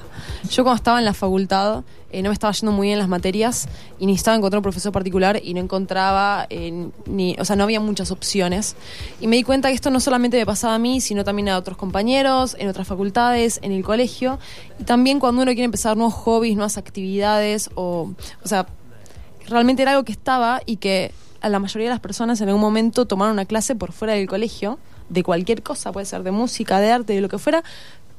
Yo 0.49 0.63
cuando 0.63 0.75
estaba 0.75 0.99
en 0.99 1.05
la 1.05 1.13
facultad 1.13 1.83
eh, 2.11 2.23
no 2.23 2.29
me 2.29 2.33
estaba 2.33 2.51
yendo 2.51 2.71
muy 2.71 2.87
bien 2.87 2.99
las 2.99 3.07
materias 3.07 3.69
y 3.99 4.05
necesitaba 4.05 4.35
encontrar 4.35 4.59
un 4.59 4.63
profesor 4.63 4.91
particular 4.91 5.39
y 5.41 5.53
no 5.53 5.61
encontraba, 5.61 6.47
eh, 6.49 6.89
ni, 7.05 7.35
o 7.39 7.45
sea, 7.45 7.55
no 7.55 7.63
había 7.63 7.79
muchas 7.79 8.11
opciones. 8.11 8.75
Y 9.21 9.27
me 9.27 9.35
di 9.35 9.43
cuenta 9.43 9.69
que 9.69 9.75
esto 9.75 9.91
no 9.91 9.99
solamente 9.99 10.37
me 10.37 10.45
pasaba 10.45 10.75
a 10.75 10.79
mí, 10.79 11.01
sino 11.01 11.23
también 11.23 11.49
a 11.49 11.57
otros 11.57 11.77
compañeros, 11.77 12.55
en 12.59 12.67
otras 12.67 12.87
facultades, 12.87 13.59
en 13.61 13.71
el 13.71 13.83
colegio. 13.83 14.39
Y 14.79 14.83
también 14.83 15.19
cuando 15.19 15.41
uno 15.43 15.51
quiere 15.51 15.65
empezar 15.65 15.95
nuevos 15.95 16.15
hobbies, 16.15 16.55
nuevas 16.55 16.77
actividades, 16.77 17.69
o, 17.75 18.11
o 18.43 18.47
sea, 18.47 18.65
realmente 19.49 19.81
era 19.81 19.91
algo 19.91 20.03
que 20.03 20.11
estaba 20.11 20.61
y 20.65 20.77
que 20.77 21.11
a 21.41 21.49
la 21.49 21.59
mayoría 21.59 21.87
de 21.87 21.93
las 21.93 21.99
personas 21.99 22.41
en 22.41 22.47
algún 22.47 22.61
momento 22.61 23.05
tomaron 23.05 23.33
una 23.33 23.45
clase 23.45 23.75
por 23.75 23.91
fuera 23.91 24.13
del 24.13 24.27
colegio, 24.27 24.79
de 25.09 25.23
cualquier 25.23 25.63
cosa, 25.63 25.91
puede 25.91 26.05
ser 26.05 26.23
de 26.23 26.31
música, 26.31 26.79
de 26.79 26.91
arte, 26.91 27.13
de 27.13 27.21
lo 27.21 27.29
que 27.29 27.37
fuera, 27.37 27.63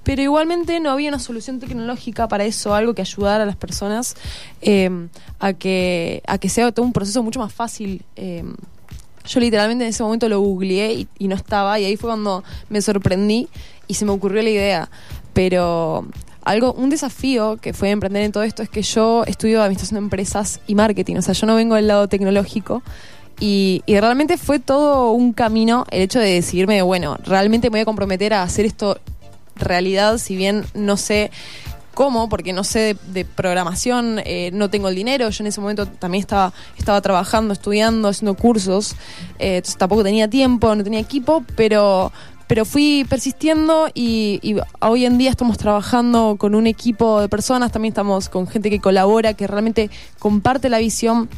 pero 0.03 0.23
igualmente 0.23 0.81
no 0.81 0.90
había 0.90 1.11
una 1.11 1.19
solución 1.19 1.61
tecnológica 1.61 2.27
para 2.27 2.45
eso, 2.45 2.75
algo 2.75 2.95
que 2.95 3.03
ayudara 3.03 3.45
a 3.45 3.47
las 3.47 3.57
personas 3.57 4.16
eh, 4.62 4.90
a, 5.38 5.53
que, 5.53 6.23
a 6.27 6.38
que 6.38 6.49
sea 6.49 6.73
todo 6.73 6.87
un 6.87 6.93
proceso 6.93 7.23
mucho 7.23 7.40
más 7.40 7.53
fácil. 7.53 8.03
eh, 8.16 8.45
yo 9.27 9.38
literalmente 9.38 9.85
en 9.85 9.90
ese 9.90 10.03
momento 10.03 10.29
lo 10.29 10.40
googleé 10.40 10.95
y, 10.95 11.09
y 11.19 11.29
no 11.29 11.35
estaba, 11.35 11.79
y 11.79 11.85
ahí 11.85 11.97
fue 11.97 12.09
cuando 12.09 12.43
me 12.71 12.81
sorprendí 12.81 13.49
y 13.87 13.95
se 13.95 14.05
me 14.05 14.12
ocurrió 14.12 14.43
la 14.43 14.51
idea. 14.51 14.90
Pero 15.35 16.07
algo, 16.50 16.72
un 16.72 16.90
desafío 16.90 17.58
que 17.58 17.72
fue 17.72 17.90
emprender 17.90 18.22
en 18.22 18.32
todo 18.32 18.42
esto 18.42 18.62
es 18.62 18.68
que 18.68 18.82
yo 18.82 19.22
estudio 19.26 19.62
administración 19.62 20.00
de 20.00 20.04
empresas 20.04 20.60
y 20.66 20.74
marketing, 20.74 21.16
o 21.16 21.22
sea, 21.22 21.32
yo 21.32 21.46
no 21.46 21.54
vengo 21.54 21.76
del 21.76 21.86
lado 21.86 22.08
tecnológico. 22.08 22.82
Y, 23.38 23.82
realmente 23.86 24.36
fue 24.36 24.58
todo 24.58 25.12
un 25.12 25.32
camino 25.32 25.86
el 25.90 26.02
hecho 26.02 26.18
de 26.18 26.34
decidirme, 26.34 26.82
bueno, 26.82 27.16
realmente 27.24 27.68
me 27.68 27.74
voy 27.74 27.80
a 27.80 27.84
comprometer 27.84 28.34
a 28.34 28.42
hacer 28.42 28.66
esto 28.66 28.98
realidad, 29.54 30.18
si 30.18 30.36
bien 30.36 30.64
no 30.74 30.96
sé 30.96 31.30
cómo, 31.94 32.28
porque 32.28 32.52
no 32.52 32.64
sé 32.64 32.80
de, 32.80 32.96
de 33.12 33.24
programación, 33.24 34.20
eh, 34.24 34.50
no 34.52 34.70
tengo 34.70 34.88
el 34.88 34.94
dinero. 34.96 35.30
Yo 35.30 35.42
en 35.42 35.48
ese 35.48 35.60
momento 35.60 35.86
también 35.86 36.20
estaba, 36.20 36.52
estaba 36.76 37.00
trabajando, 37.00 37.52
estudiando, 37.52 38.08
haciendo 38.08 38.34
cursos, 38.34 38.96
eh, 39.38 39.62
tampoco 39.78 40.02
tenía 40.02 40.28
tiempo, 40.28 40.74
no 40.74 40.82
tenía 40.82 41.00
equipo, 41.00 41.44
pero, 41.56 42.12
pero 42.50 42.64
fui 42.64 43.06
persistiendo 43.08 43.86
y, 43.94 44.40
y 44.42 44.56
hoy 44.80 45.04
en 45.04 45.18
día 45.18 45.30
estamos 45.30 45.56
trabajando 45.56 46.34
con 46.36 46.56
un 46.56 46.66
equipo 46.66 47.20
de 47.20 47.28
personas, 47.28 47.70
también 47.70 47.92
estamos 47.92 48.28
con 48.28 48.48
gente 48.48 48.70
que 48.70 48.80
colabora, 48.80 49.34
que 49.34 49.46
realmente 49.46 49.88
comparte 50.18 50.68
la 50.68 50.78
visión 50.78 51.28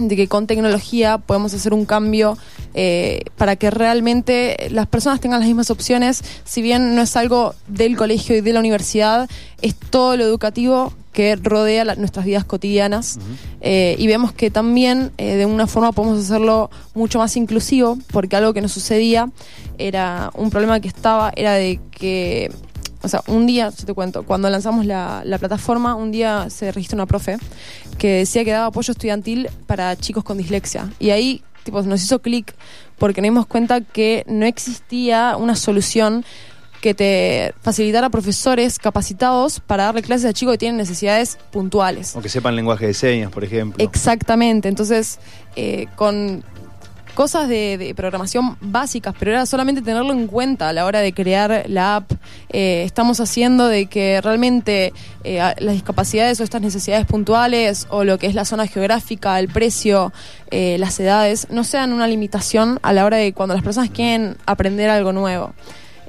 de 0.00 0.16
que 0.16 0.26
con 0.26 0.48
tecnología 0.48 1.18
podemos 1.18 1.54
hacer 1.54 1.72
un 1.72 1.84
cambio 1.84 2.36
eh, 2.74 3.22
para 3.36 3.54
que 3.54 3.70
realmente 3.70 4.56
las 4.72 4.88
personas 4.88 5.20
tengan 5.20 5.38
las 5.38 5.46
mismas 5.46 5.70
opciones, 5.70 6.24
si 6.44 6.62
bien 6.62 6.96
no 6.96 7.02
es 7.02 7.14
algo 7.14 7.54
del 7.68 7.96
colegio 7.96 8.36
y 8.36 8.40
de 8.40 8.52
la 8.52 8.58
universidad, 8.58 9.30
es 9.62 9.76
todo 9.76 10.16
lo 10.16 10.24
educativo 10.24 10.92
que 11.16 11.34
rodea 11.36 11.82
la- 11.86 11.94
nuestras 11.96 12.26
vidas 12.26 12.44
cotidianas 12.44 13.18
Eh, 13.62 13.96
y 13.98 14.06
vemos 14.06 14.32
que 14.32 14.50
también 14.50 15.10
eh, 15.16 15.36
de 15.36 15.46
una 15.46 15.66
forma 15.66 15.90
podemos 15.92 16.18
hacerlo 16.20 16.68
mucho 16.94 17.18
más 17.18 17.36
inclusivo 17.36 17.96
porque 18.12 18.36
algo 18.36 18.52
que 18.52 18.60
nos 18.60 18.72
sucedía 18.72 19.30
era 19.78 20.30
un 20.34 20.50
problema 20.50 20.78
que 20.78 20.88
estaba 20.88 21.32
era 21.34 21.54
de 21.54 21.80
que 21.90 22.50
o 23.02 23.08
sea, 23.08 23.22
un 23.28 23.46
día, 23.46 23.70
yo 23.78 23.86
te 23.86 23.94
cuento, 23.94 24.24
cuando 24.24 24.50
lanzamos 24.50 24.84
la, 24.84 25.22
la 25.24 25.38
plataforma, 25.38 25.94
un 25.94 26.10
día 26.10 26.48
se 26.50 26.72
registró 26.72 26.96
una 26.96 27.06
profe 27.06 27.36
que 27.98 28.08
decía 28.24 28.44
que 28.44 28.50
daba 28.50 28.66
apoyo 28.66 28.90
estudiantil 28.92 29.48
para 29.66 29.94
chicos 29.96 30.24
con 30.24 30.38
dislexia. 30.38 30.90
Y 30.98 31.10
ahí 31.10 31.42
tipo, 31.62 31.80
nos 31.82 32.02
hizo 32.02 32.18
clic 32.20 32.54
porque 32.98 33.20
nos 33.20 33.26
dimos 33.30 33.46
cuenta 33.46 33.80
que 33.80 34.24
no 34.26 34.44
existía 34.46 35.36
una 35.38 35.54
solución 35.54 36.24
que 36.80 36.94
te 36.94 37.54
facilitara 37.62 38.10
profesores 38.10 38.78
capacitados 38.78 39.60
para 39.60 39.84
darle 39.84 40.02
clases 40.02 40.26
a 40.26 40.32
chicos 40.32 40.54
que 40.54 40.58
tienen 40.58 40.76
necesidades 40.76 41.38
puntuales. 41.50 42.14
O 42.16 42.20
que 42.20 42.28
sepan 42.28 42.56
lenguaje 42.56 42.86
de 42.86 42.94
señas, 42.94 43.30
por 43.30 43.44
ejemplo. 43.44 43.82
Exactamente, 43.82 44.68
entonces 44.68 45.18
eh, 45.56 45.86
con 45.96 46.44
cosas 47.16 47.48
de, 47.48 47.78
de 47.78 47.94
programación 47.94 48.56
básicas, 48.60 49.14
pero 49.18 49.32
era 49.32 49.46
solamente 49.46 49.80
tenerlo 49.80 50.12
en 50.12 50.28
cuenta 50.28 50.68
a 50.68 50.72
la 50.72 50.84
hora 50.84 51.00
de 51.00 51.12
crear 51.12 51.64
la 51.66 51.96
app. 51.96 52.12
Eh, 52.50 52.82
estamos 52.84 53.18
haciendo 53.20 53.66
de 53.66 53.86
que 53.86 54.20
realmente 54.20 54.92
eh, 55.24 55.38
las 55.58 55.72
discapacidades 55.72 56.38
o 56.38 56.44
estas 56.44 56.60
necesidades 56.60 57.06
puntuales 57.06 57.86
o 57.90 58.04
lo 58.04 58.18
que 58.18 58.26
es 58.26 58.34
la 58.34 58.44
zona 58.44 58.66
geográfica, 58.68 59.40
el 59.40 59.48
precio, 59.48 60.12
eh, 60.50 60.76
las 60.78 61.00
edades, 61.00 61.48
no 61.50 61.64
sean 61.64 61.92
una 61.92 62.06
limitación 62.06 62.78
a 62.82 62.92
la 62.92 63.06
hora 63.06 63.16
de 63.16 63.32
cuando 63.32 63.54
las 63.54 63.64
personas 63.64 63.90
quieren 63.90 64.36
aprender 64.44 64.90
algo 64.90 65.12
nuevo. 65.12 65.54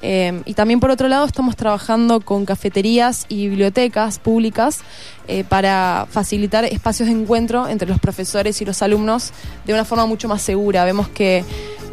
Eh, 0.02 0.42
y 0.44 0.54
también 0.54 0.80
por 0.80 0.90
otro 0.90 1.08
lado 1.08 1.26
estamos 1.26 1.56
trabajando 1.56 2.20
con 2.20 2.44
cafeterías 2.44 3.26
y 3.28 3.48
bibliotecas 3.48 4.18
públicas 4.18 4.80
eh, 5.26 5.44
para 5.44 6.06
facilitar 6.10 6.64
espacios 6.64 7.08
de 7.08 7.14
encuentro 7.14 7.68
entre 7.68 7.88
los 7.88 7.98
profesores 7.98 8.60
y 8.62 8.64
los 8.64 8.82
alumnos 8.82 9.32
de 9.66 9.74
una 9.74 9.84
forma 9.84 10.06
mucho 10.06 10.28
más 10.28 10.42
segura. 10.42 10.84
Vemos 10.84 11.08
que, 11.08 11.44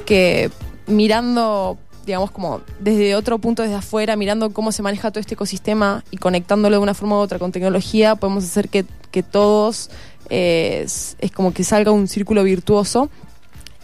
que 0.06 0.52
mirando 0.88 1.78
digamos, 2.06 2.30
como 2.30 2.62
desde 2.80 3.16
otro 3.16 3.40
punto, 3.40 3.64
desde 3.64 3.76
afuera, 3.76 4.16
mirando 4.16 4.52
cómo 4.52 4.72
se 4.72 4.84
maneja 4.84 5.10
todo 5.10 5.20
este 5.20 5.34
ecosistema 5.34 6.04
y 6.12 6.18
conectándolo 6.18 6.76
de 6.76 6.84
una 6.84 6.94
forma 6.94 7.16
u 7.16 7.20
otra 7.20 7.40
con 7.40 7.52
tecnología, 7.52 8.16
podemos 8.16 8.44
hacer 8.44 8.70
que, 8.70 8.86
que 9.10 9.24
todos 9.24 9.90
eh, 10.30 10.84
es, 10.86 11.16
es 11.20 11.32
como 11.32 11.52
que 11.52 11.64
salga 11.64 11.92
un 11.92 12.08
círculo 12.08 12.44
virtuoso 12.44 13.10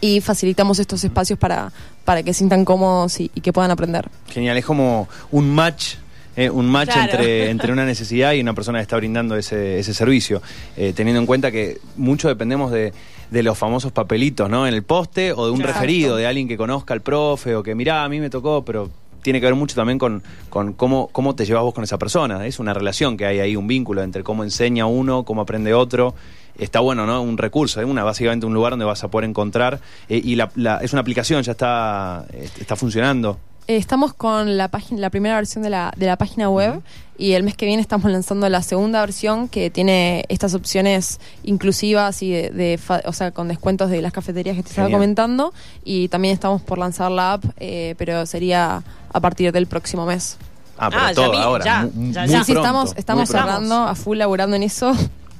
y 0.02 0.20
facilitamos 0.20 0.78
estos 0.80 1.02
espacios 1.04 1.38
para, 1.38 1.72
para 2.04 2.22
que 2.22 2.34
se 2.34 2.38
sientan 2.38 2.66
cómodos 2.66 3.18
y, 3.20 3.30
y 3.34 3.40
que 3.40 3.52
puedan 3.54 3.70
aprender. 3.70 4.10
Genial, 4.28 4.58
es 4.58 4.64
como 4.66 5.08
un 5.30 5.48
match. 5.48 5.94
eh, 6.36 6.50
un 6.50 6.66
match 6.66 6.90
Claro. 6.92 7.02
entre, 7.12 7.50
entre 7.50 7.72
una 7.72 7.84
necesidad 7.86 8.32
y 8.32 8.40
una 8.40 8.52
persona 8.52 8.78
que 8.78 8.82
está 8.82 8.96
brindando 8.96 9.36
ese, 9.36 9.78
ese 9.78 9.94
servicio, 9.94 10.42
Eh, 10.76 10.92
teniendo 10.94 11.20
en 11.20 11.26
cuenta 11.26 11.50
que 11.50 11.78
mucho 11.96 12.26
dependemos 12.28 12.70
de, 12.72 12.92
de 13.30 13.42
los 13.42 13.56
famosos 13.56 13.92
papelitos, 13.92 14.50
¿no? 14.50 14.66
En 14.66 14.74
el 14.74 14.82
poste 14.82 15.32
o 15.32 15.46
de 15.46 15.52
un 15.52 15.60
referido, 15.60 16.16
de 16.16 16.26
alguien 16.26 16.48
que 16.48 16.56
conozca 16.56 16.92
al 16.94 17.00
profe 17.00 17.54
o 17.54 17.62
que, 17.62 17.74
mirá, 17.74 18.02
a 18.04 18.08
mí 18.08 18.18
me 18.20 18.28
tocó, 18.28 18.64
pero 18.64 18.90
tiene 19.22 19.38
que 19.40 19.46
ver 19.46 19.54
mucho 19.54 19.76
también 19.76 19.98
con, 20.00 20.20
con 20.50 20.72
cómo, 20.72 21.08
cómo 21.12 21.36
te 21.36 21.44
llevas 21.46 21.62
vos 21.62 21.74
con 21.74 21.84
esa 21.84 21.96
persona. 21.96 22.44
Es 22.44 22.58
una 22.58 22.74
relación 22.74 23.16
que 23.16 23.24
hay 23.24 23.38
ahí, 23.38 23.54
un 23.54 23.68
vínculo 23.68 24.02
entre 24.02 24.24
cómo 24.24 24.42
enseña 24.42 24.86
uno, 24.86 25.22
cómo 25.24 25.42
aprende 25.42 25.72
otro. 25.74 26.14
Está 26.58 26.80
bueno, 26.80 27.06
¿no? 27.06 27.22
Un 27.22 27.38
recurso, 27.38 27.80
es 27.80 27.86
una, 27.86 28.04
básicamente 28.04 28.44
un 28.46 28.54
lugar 28.54 28.72
donde 28.72 28.84
vas 28.84 29.02
a 29.04 29.08
poder 29.08 29.28
encontrar. 29.28 29.80
eh, 30.08 30.20
y 30.22 30.36
la, 30.36 30.50
la- 30.54 30.78
es 30.78 30.92
una 30.92 31.00
aplicación, 31.00 31.42
ya 31.42 31.52
está, 31.52 32.24
eh, 32.32 32.48
está 32.60 32.76
funcionando. 32.76 33.38
Eh, 33.68 33.76
Estamos 33.76 34.12
con 34.12 34.56
la 34.56 34.68
página, 34.68 35.00
la 35.00 35.08
primera 35.10 35.36
versión 35.36 35.62
de 35.62 35.70
la, 35.70 35.92
de 35.96 36.06
la 36.06 36.16
página 36.16 36.50
web 36.50 36.80
y 37.16 37.32
el 37.32 37.44
mes 37.44 37.56
que 37.56 37.64
viene 37.64 37.80
estamos 37.80 38.10
lanzando 38.10 38.48
la 38.48 38.60
segunda 38.60 39.00
versión 39.00 39.48
que 39.48 39.70
tiene 39.70 40.24
estas 40.28 40.54
opciones 40.54 41.20
inclusivas 41.44 42.22
y 42.22 42.30
de, 42.32 42.50
de 42.50 42.76
fa- 42.78 43.02
o 43.04 43.12
sea, 43.12 43.30
con 43.30 43.46
descuentos 43.48 43.88
de 43.90 44.02
las 44.02 44.12
cafeterías 44.12 44.56
que 44.56 44.62
te 44.64 44.70
estaba 44.70 44.88
comentando 44.90 45.52
y 45.84 46.08
también 46.08 46.34
estamos 46.34 46.60
por 46.60 46.78
lanzar 46.78 47.10
la 47.12 47.34
app, 47.34 47.44
eh, 47.60 47.94
pero 47.98 48.26
sería 48.26 48.82
a 49.12 49.20
partir 49.20 49.52
del 49.52 49.66
próximo 49.68 50.06
mes. 50.06 50.38
Ah, 50.76 50.88
pero 50.90 51.02
Ah, 51.02 51.08
ya 51.10 51.14
todo 51.14 51.30
vi, 51.30 51.38
ahora. 51.38 51.64
ya, 51.64 51.82
ya, 51.82 51.88
muy 51.94 52.12
ya. 52.12 52.26
Sí, 52.26 52.44
sí, 52.46 52.52
pronto, 52.52 52.68
estamos, 52.68 52.94
estamos 52.96 53.28
cerrando 53.28 53.74
a 53.84 53.94
full 53.94 54.18
laburando 54.18 54.56
en 54.56 54.64
eso, 54.64 54.92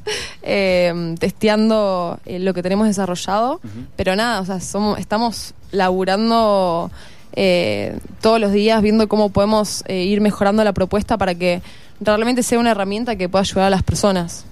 eh, 0.43 1.15
testeando 1.19 2.19
eh, 2.27 2.39
lo 2.39 2.55
que 2.55 2.63
tenemos 2.63 2.87
desarrollado, 2.87 3.61
pero 3.97 4.17
nada, 4.17 4.41
o 4.41 4.45
sea, 4.45 4.61
somos, 4.61 4.99
estamos 4.99 5.55
laburando 5.71 6.91
eh, 7.35 7.99
todos 8.21 8.39
los 8.39 8.53
días 8.53 8.83
viendo 8.83 9.09
cómo 9.09 9.31
podemos 9.31 9.85
eh, 9.89 10.05
ir 10.05 10.21
mejorando 10.21 10.63
la 10.65 10.73
propuesta 10.73 11.17
para 11.17 11.35
que 11.35 11.63
realmente 12.01 12.43
sea 12.43 12.59
una 12.59 12.73
herramienta 12.73 13.17
que 13.17 13.29
pueda 13.29 13.43
ayudar 13.43 13.67
a 13.67 13.71
las 13.71 13.83
personas. 13.83 14.45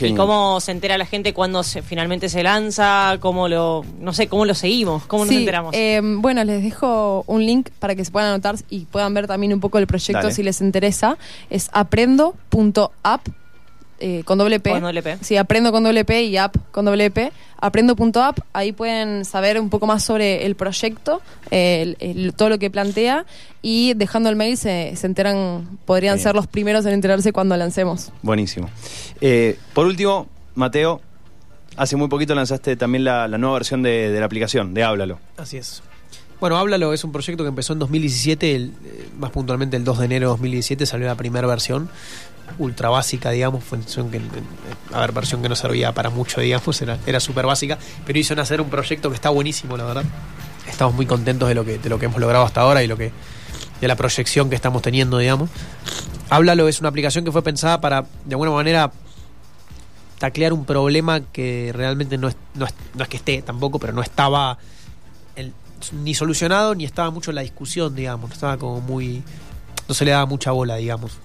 ¿Y 0.00 0.12
cómo 0.14 0.60
se 0.60 0.72
entera 0.72 0.98
la 0.98 1.06
gente 1.06 1.32
cuando 1.32 1.62
se, 1.62 1.80
finalmente 1.80 2.28
se 2.28 2.42
lanza? 2.42 3.18
¿Cómo 3.20 3.46
lo, 3.46 3.84
no 4.00 4.12
sé, 4.12 4.26
cómo 4.26 4.44
lo 4.44 4.54
seguimos? 4.54 5.04
¿Cómo 5.06 5.24
nos 5.24 5.32
enteramos? 5.32 5.72
eh, 5.72 6.00
bueno, 6.02 6.42
les 6.42 6.64
dejo 6.64 7.22
un 7.28 7.46
link 7.46 7.68
para 7.78 7.94
que 7.94 8.04
se 8.04 8.10
puedan 8.10 8.30
anotar 8.30 8.56
y 8.70 8.86
puedan 8.86 9.14
ver 9.14 9.28
también 9.28 9.52
un 9.52 9.60
poco 9.60 9.78
el 9.78 9.86
proyecto 9.86 10.22
Dale. 10.22 10.34
si 10.34 10.42
les 10.42 10.60
interesa. 10.60 11.16
Es 11.48 11.70
aprendo.app 11.72 13.28
eh, 14.00 14.22
con 14.24 14.38
doble 14.38 14.60
P. 14.60 14.70
Con 14.70 14.82
doble 14.82 15.02
P. 15.02 15.18
Sí, 15.22 15.36
aprendo 15.36 15.72
con 15.72 15.82
doble 15.84 16.04
P 16.04 16.24
y 16.24 16.36
app 16.36 16.56
con 16.72 16.84
doble 16.84 17.10
P. 17.10 17.32
Aprendo.app, 17.58 18.40
ahí 18.52 18.72
pueden 18.72 19.24
saber 19.24 19.58
un 19.58 19.70
poco 19.70 19.86
más 19.86 20.04
sobre 20.04 20.44
el 20.44 20.54
proyecto, 20.54 21.22
el- 21.50 21.96
el- 22.00 22.34
todo 22.34 22.50
lo 22.50 22.58
que 22.58 22.68
plantea 22.70 23.24
y 23.62 23.94
dejando 23.94 24.28
el 24.28 24.36
mail 24.36 24.56
se, 24.58 24.94
se 24.96 25.06
enteran, 25.06 25.78
podrían 25.86 26.16
Bien. 26.16 26.22
ser 26.24 26.34
los 26.34 26.46
primeros 26.46 26.84
en 26.84 26.92
enterarse 26.92 27.32
cuando 27.32 27.56
lancemos. 27.56 28.10
Buenísimo. 28.22 28.68
Eh, 29.22 29.58
por 29.72 29.86
último, 29.86 30.26
Mateo, 30.54 31.00
hace 31.76 31.96
muy 31.96 32.08
poquito 32.08 32.34
lanzaste 32.34 32.76
también 32.76 33.04
la, 33.04 33.26
la 33.28 33.38
nueva 33.38 33.54
versión 33.54 33.82
de, 33.82 34.10
de 34.10 34.20
la 34.20 34.26
aplicación, 34.26 34.74
de 34.74 34.82
Háblalo. 34.84 35.18
Así 35.38 35.56
es. 35.56 35.82
Bueno, 36.40 36.58
Háblalo 36.58 36.92
es 36.92 37.02
un 37.04 37.12
proyecto 37.12 37.44
que 37.44 37.48
empezó 37.48 37.72
en 37.72 37.78
2017, 37.78 38.54
el, 38.54 38.72
eh, 38.84 39.08
más 39.18 39.30
puntualmente 39.30 39.78
el 39.78 39.84
2 39.84 40.00
de 40.00 40.04
enero 40.04 40.26
de 40.26 40.30
2017 40.32 40.84
salió 40.84 41.06
la 41.06 41.14
primera 41.14 41.46
versión, 41.46 41.88
ultra 42.58 42.88
básica, 42.88 43.30
digamos, 43.30 43.64
fue 43.64 43.78
versión 43.78 44.10
que, 44.10 44.20
a 44.92 45.00
ver, 45.00 45.12
versión 45.12 45.42
que 45.42 45.48
no 45.48 45.56
servía 45.56 45.92
para 45.92 46.10
mucho, 46.10 46.40
digamos, 46.40 46.80
era, 46.82 46.98
era 47.06 47.20
súper 47.20 47.46
básica, 47.46 47.78
pero 48.06 48.18
hizo 48.18 48.34
nacer 48.34 48.60
un 48.60 48.70
proyecto 48.70 49.08
que 49.10 49.16
está 49.16 49.30
buenísimo, 49.30 49.76
la 49.76 49.84
verdad. 49.84 50.04
Estamos 50.68 50.94
muy 50.94 51.06
contentos 51.06 51.48
de 51.48 51.54
lo 51.54 51.64
que, 51.64 51.78
de 51.78 51.88
lo 51.88 51.98
que 51.98 52.06
hemos 52.06 52.20
logrado 52.20 52.44
hasta 52.44 52.60
ahora 52.60 52.82
y 52.82 52.86
lo 52.86 52.96
que 52.96 53.12
de 53.80 53.88
la 53.88 53.96
proyección 53.96 54.48
que 54.48 54.56
estamos 54.56 54.82
teniendo, 54.82 55.18
digamos. 55.18 55.50
Háblalo 56.30 56.68
es 56.68 56.80
una 56.80 56.88
aplicación 56.88 57.24
que 57.24 57.32
fue 57.32 57.42
pensada 57.42 57.80
para, 57.80 58.02
de 58.02 58.34
alguna 58.34 58.50
manera, 58.50 58.90
taclear 60.18 60.52
un 60.52 60.64
problema 60.64 61.20
que 61.20 61.70
realmente 61.74 62.16
no 62.16 62.28
es, 62.28 62.36
no 62.54 62.66
es, 62.66 62.74
no 62.94 63.02
es 63.02 63.08
que 63.08 63.16
esté 63.18 63.42
tampoco, 63.42 63.78
pero 63.78 63.92
no 63.92 64.02
estaba 64.02 64.58
ni 65.92 66.14
solucionado 66.14 66.74
ni 66.74 66.84
estaba 66.84 67.10
mucho 67.10 67.30
en 67.30 67.36
la 67.36 67.42
discusión, 67.42 67.94
digamos. 67.94 68.30
No 68.30 68.34
estaba 68.34 68.56
como 68.56 68.80
muy. 68.80 69.22
No 69.88 69.94
se 69.94 70.04
le 70.04 70.12
daba 70.12 70.26
mucha 70.26 70.50
bola, 70.50 70.76
digamos. 70.76 71.18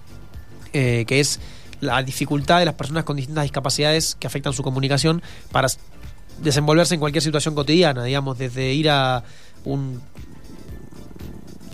Eh, 0.74 1.06
que 1.08 1.20
es 1.20 1.40
la 1.82 2.04
dificultad 2.04 2.60
de 2.60 2.66
las 2.66 2.76
personas 2.76 3.04
con 3.04 3.16
distintas 3.16 3.44
discapacidades 3.44 4.16
que 4.20 4.28
afectan 4.28 4.54
su 4.54 4.64
comunicación 4.64 5.22
para 5.52 5.68
desenvolverse 6.42 6.94
en 6.94 7.00
cualquier 7.00 7.24
situación 7.24 7.56
cotidiana, 7.56 8.04
digamos, 8.04 8.38
desde 8.38 8.74
ir 8.74 8.90
a 8.90 9.24
un 9.66 10.02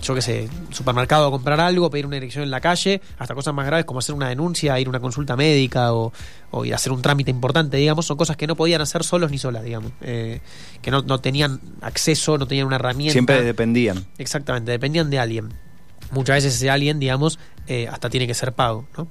yo 0.06 0.14
qué 0.14 0.22
sé, 0.22 0.48
supermercado 0.70 1.26
a 1.26 1.30
comprar 1.32 1.58
algo, 1.60 1.90
pedir 1.90 2.06
una 2.06 2.14
dirección 2.14 2.44
en 2.44 2.50
la 2.50 2.60
calle, 2.60 3.00
hasta 3.18 3.34
cosas 3.34 3.52
más 3.52 3.66
graves 3.66 3.84
como 3.84 3.98
hacer 3.98 4.14
una 4.14 4.28
denuncia, 4.28 4.78
ir 4.78 4.86
a 4.86 4.90
una 4.90 5.00
consulta 5.00 5.34
médica 5.36 5.92
o, 5.92 6.12
o 6.52 6.64
ir 6.64 6.72
a 6.72 6.76
hacer 6.76 6.92
un 6.92 7.02
trámite 7.02 7.32
importante, 7.32 7.76
digamos, 7.76 8.06
son 8.06 8.16
cosas 8.16 8.36
que 8.36 8.46
no 8.46 8.54
podían 8.54 8.80
hacer 8.80 9.02
solos 9.02 9.32
ni 9.32 9.38
solas, 9.38 9.64
digamos, 9.64 9.90
eh, 10.02 10.40
que 10.80 10.92
no, 10.92 11.02
no 11.02 11.18
tenían 11.18 11.60
acceso, 11.80 12.38
no 12.38 12.46
tenían 12.46 12.68
una 12.68 12.76
herramienta. 12.76 13.12
Siempre 13.12 13.42
dependían. 13.42 14.06
Exactamente, 14.18 14.70
dependían 14.70 15.10
de 15.10 15.18
alguien. 15.18 15.48
Muchas 16.12 16.36
veces 16.36 16.54
ese 16.54 16.70
alguien, 16.70 17.00
digamos, 17.00 17.40
eh, 17.66 17.88
hasta 17.88 18.10
tiene 18.10 18.26
que 18.26 18.34
ser 18.34 18.52
pago, 18.52 18.86
¿no? 18.96 19.08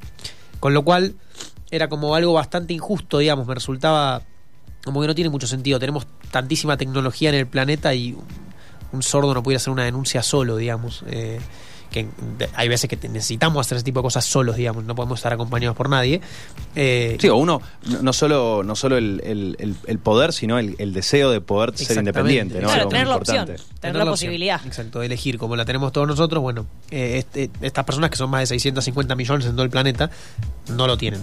Con 0.59 0.73
lo 0.73 0.83
cual, 0.83 1.15
era 1.71 1.89
como 1.89 2.15
algo 2.15 2.33
bastante 2.33 2.73
injusto, 2.73 3.17
digamos, 3.17 3.47
me 3.47 3.53
resultaba 3.53 4.21
como 4.83 5.01
que 5.01 5.07
no 5.07 5.15
tiene 5.15 5.29
mucho 5.29 5.47
sentido. 5.47 5.79
Tenemos 5.79 6.07
tantísima 6.31 6.77
tecnología 6.77 7.29
en 7.29 7.35
el 7.35 7.47
planeta 7.47 7.93
y 7.93 8.15
un, 8.91 9.03
sordo 9.03 9.33
no 9.33 9.43
puede 9.43 9.57
hacer 9.57 9.71
una 9.73 9.83
denuncia 9.83 10.23
solo, 10.23 10.57
digamos. 10.57 11.03
eh, 11.07 11.39
que 11.95 12.07
hay 12.53 12.67
veces 12.67 12.89
que 12.89 12.95
necesitamos 13.09 13.65
hacer 13.65 13.77
ese 13.77 13.85
tipo 13.85 13.99
de 14.01 14.03
cosas 14.03 14.25
solos, 14.25 14.55
digamos, 14.55 14.83
no 14.83 14.93
podemos 14.93 15.17
estar 15.17 15.33
acompañados 15.33 15.75
por 15.75 15.89
nadie. 15.89 16.21
Eh, 16.75 17.17
Sí, 17.19 17.29
o 17.29 17.37
uno, 17.37 17.61
no, 18.01 18.13
solo, 18.13 18.61
no 18.63 18.75
solo 18.75 18.97
el, 18.97 19.21
el- 19.23 19.99
poder, 19.99 20.33
sino 20.33 20.59
el, 20.59 20.75
el 20.77 20.93
deseo 20.93 21.31
de 21.31 21.41
poder 21.41 21.75
ser 21.77 21.97
independiente. 21.97 22.55
¿no? 22.61 22.67
Claro, 22.67 22.81
Algo 22.81 22.89
tener 22.91 23.07
la 23.07 23.15
opción. 23.15 23.45
Tener 23.79 23.95
la 23.95 24.05
posibilidad. 24.05 24.61
Exacto, 24.65 24.99
de 24.99 25.05
elegir, 25.07 25.37
como 25.39 25.55
la 25.55 25.65
tenemos 25.65 25.91
todos 25.91 26.07
nosotros, 26.07 26.41
bueno, 26.43 26.67
eh, 26.91 27.17
este- 27.19 27.49
estas 27.61 27.85
personas 27.85 28.09
que 28.11 28.17
son 28.17 28.29
más 28.29 28.41
de 28.41 28.45
650 28.47 29.15
millones 29.15 29.45
en 29.47 29.53
todo 29.53 29.63
el 29.63 29.69
planeta, 29.71 30.11
no 30.69 30.85
lo 30.85 30.97
tienen. 30.97 31.21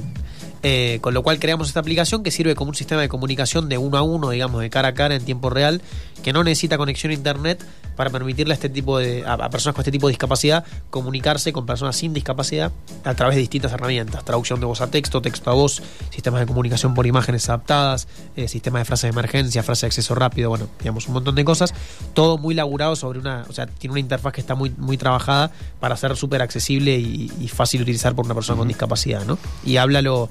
Eh, 0.64 0.98
con 1.01 1.12
lo 1.12 1.25
cual 1.25 1.40
creamos 1.40 1.66
esta 1.66 1.81
aplicación 1.81 2.22
que 2.22 2.31
sirve 2.31 2.55
como 2.55 2.68
un 2.68 2.77
sistema 2.77 3.01
de 3.01 3.09
comunicación 3.09 3.68
de 3.68 3.79
uno 3.79 3.98
a 3.98 4.03
uno, 4.03 4.31
digamos, 4.31 4.61
de 4.61 4.70
cara 4.70 4.88
a 4.88 4.94
cara 4.94 5.16
en 5.16 5.25
tiempo 5.25 5.51
real, 5.51 5.83
que 6.22 6.33
no 6.33 6.44
necesita 6.44 6.79
conexión 6.79 7.11
a 7.11 7.14
internet 7.14 7.64
para 7.96 8.11
permitirle 8.11 8.55
a 8.55 8.55
este 8.55 8.68
tipo 8.68 8.98
de, 8.98 9.25
a, 9.27 9.35
a 9.35 9.51
personas 9.51 9.75
con 9.75 9.83
este 9.83 9.90
tipo 9.90 10.07
de 10.07 10.12
discapacidad 10.12 10.64
comunicarse 10.90 11.53
con 11.53 11.66
personas 11.66 11.96
sin 11.96 12.14
discapacidad 12.14 12.70
a 13.05 13.14
través 13.14 13.35
de 13.35 13.40
distintas 13.40 13.72
herramientas, 13.72 14.25
traducción 14.25 14.61
de 14.61 14.66
voz 14.66 14.81
a 14.81 14.87
texto, 14.87 15.20
texto 15.20 15.51
a 15.51 15.55
voz, 15.55 15.83
sistemas 16.11 16.40
de 16.40 16.46
comunicación 16.46 16.94
por 16.94 17.07
imágenes 17.07 17.48
adaptadas, 17.48 18.07
eh, 18.37 18.46
sistemas 18.46 18.83
de 18.83 18.85
frase 18.85 19.09
de 19.09 19.11
emergencia, 19.11 19.64
frase 19.64 19.87
de 19.87 19.88
acceso 19.88 20.14
rápido, 20.14 20.48
bueno, 20.48 20.68
digamos 20.79 21.09
un 21.09 21.14
montón 21.14 21.35
de 21.35 21.44
cosas, 21.44 21.75
todo 22.14 22.38
muy 22.38 22.55
laburado 22.55 22.94
sobre 22.94 23.18
una, 23.18 23.44
o 23.48 23.53
sea, 23.53 23.66
tiene 23.66 23.92
una 23.92 24.01
interfaz 24.01 24.33
que 24.33 24.40
está 24.40 24.55
muy, 24.55 24.70
muy 24.79 24.96
trabajada 24.96 25.51
para 25.81 25.96
ser 25.96 26.16
súper 26.16 26.40
accesible 26.40 26.96
y, 26.98 27.33
y 27.40 27.48
fácil 27.48 27.81
de 27.81 27.83
utilizar 27.83 28.14
por 28.14 28.25
una 28.25 28.35
persona 28.35 28.59
con 28.59 28.68
discapacidad, 28.68 29.25
¿no? 29.25 29.38
Y 29.64 29.77
háblalo 29.77 30.31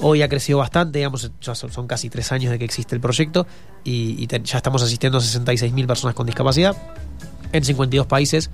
Hoy 0.00 0.22
ha 0.22 0.28
crecido 0.28 0.58
bastante, 0.58 0.98
digamos, 0.98 1.30
ya 1.40 1.54
son, 1.54 1.70
son 1.72 1.86
casi 1.86 2.08
tres 2.08 2.32
años 2.32 2.50
de 2.50 2.58
que 2.58 2.64
existe 2.64 2.94
el 2.94 3.00
proyecto 3.00 3.46
y, 3.84 4.16
y 4.22 4.26
ya 4.26 4.56
estamos 4.56 4.82
asistiendo 4.82 5.18
a 5.18 5.20
66.000 5.20 5.86
personas 5.86 6.14
con 6.14 6.26
discapacidad 6.26 6.76
en 7.52 7.64
52 7.64 8.06
países 8.06 8.50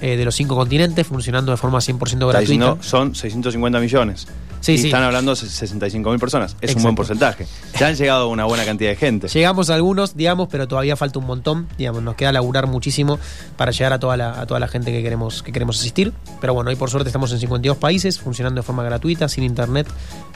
eh, 0.00 0.16
de 0.16 0.24
los 0.24 0.34
cinco 0.34 0.56
continentes, 0.56 1.06
funcionando 1.06 1.52
de 1.52 1.56
forma 1.56 1.78
100% 1.78 2.02
Está 2.02 2.16
gratuita. 2.16 2.40
diciendo, 2.40 2.78
son 2.80 3.14
650 3.14 3.78
millones. 3.80 4.26
Sí, 4.62 4.74
y 4.74 4.78
sí. 4.78 4.86
están 4.86 5.02
hablando 5.02 5.32
de 5.32 5.36
65 5.36 6.08
mil 6.10 6.20
personas. 6.20 6.56
Es 6.60 6.76
un 6.76 6.84
buen 6.84 6.94
porcentaje. 6.94 7.48
Ya 7.80 7.88
han 7.88 7.96
llegado 7.96 8.28
una 8.28 8.44
buena 8.44 8.64
cantidad 8.64 8.90
de 8.90 8.96
gente. 8.96 9.26
Llegamos 9.26 9.70
a 9.70 9.74
algunos, 9.74 10.16
digamos, 10.16 10.46
pero 10.48 10.68
todavía 10.68 10.94
falta 10.94 11.18
un 11.18 11.26
montón. 11.26 11.66
Digamos, 11.78 12.00
nos 12.04 12.14
queda 12.14 12.30
laburar 12.30 12.68
muchísimo 12.68 13.18
para 13.56 13.72
llegar 13.72 13.92
a 13.92 13.98
toda 13.98 14.16
la, 14.16 14.40
a 14.40 14.46
toda 14.46 14.60
la 14.60 14.68
gente 14.68 14.92
que 14.92 15.02
queremos, 15.02 15.42
que 15.42 15.50
queremos 15.50 15.80
asistir. 15.80 16.12
Pero 16.40 16.54
bueno, 16.54 16.70
hoy 16.70 16.76
por 16.76 16.90
suerte 16.90 17.08
estamos 17.08 17.32
en 17.32 17.40
52 17.40 17.76
países, 17.76 18.20
funcionando 18.20 18.60
de 18.60 18.62
forma 18.64 18.84
gratuita, 18.84 19.28
sin 19.28 19.42
internet, 19.42 19.88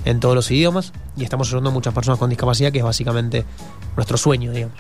en 0.05 0.19
todos 0.19 0.35
los 0.35 0.51
idiomas. 0.51 0.93
Y 1.17 1.23
estamos 1.23 1.47
ayudando 1.47 1.71
a 1.71 1.73
muchas 1.73 1.95
personas 1.95 2.19
con 2.19 2.29
discapacidad, 2.29 2.73
que 2.73 2.79
es 2.79 2.85
básicamente 2.85 3.45
nuestro 3.95 4.17
sueño, 4.17 4.51
digamos. 4.51 4.77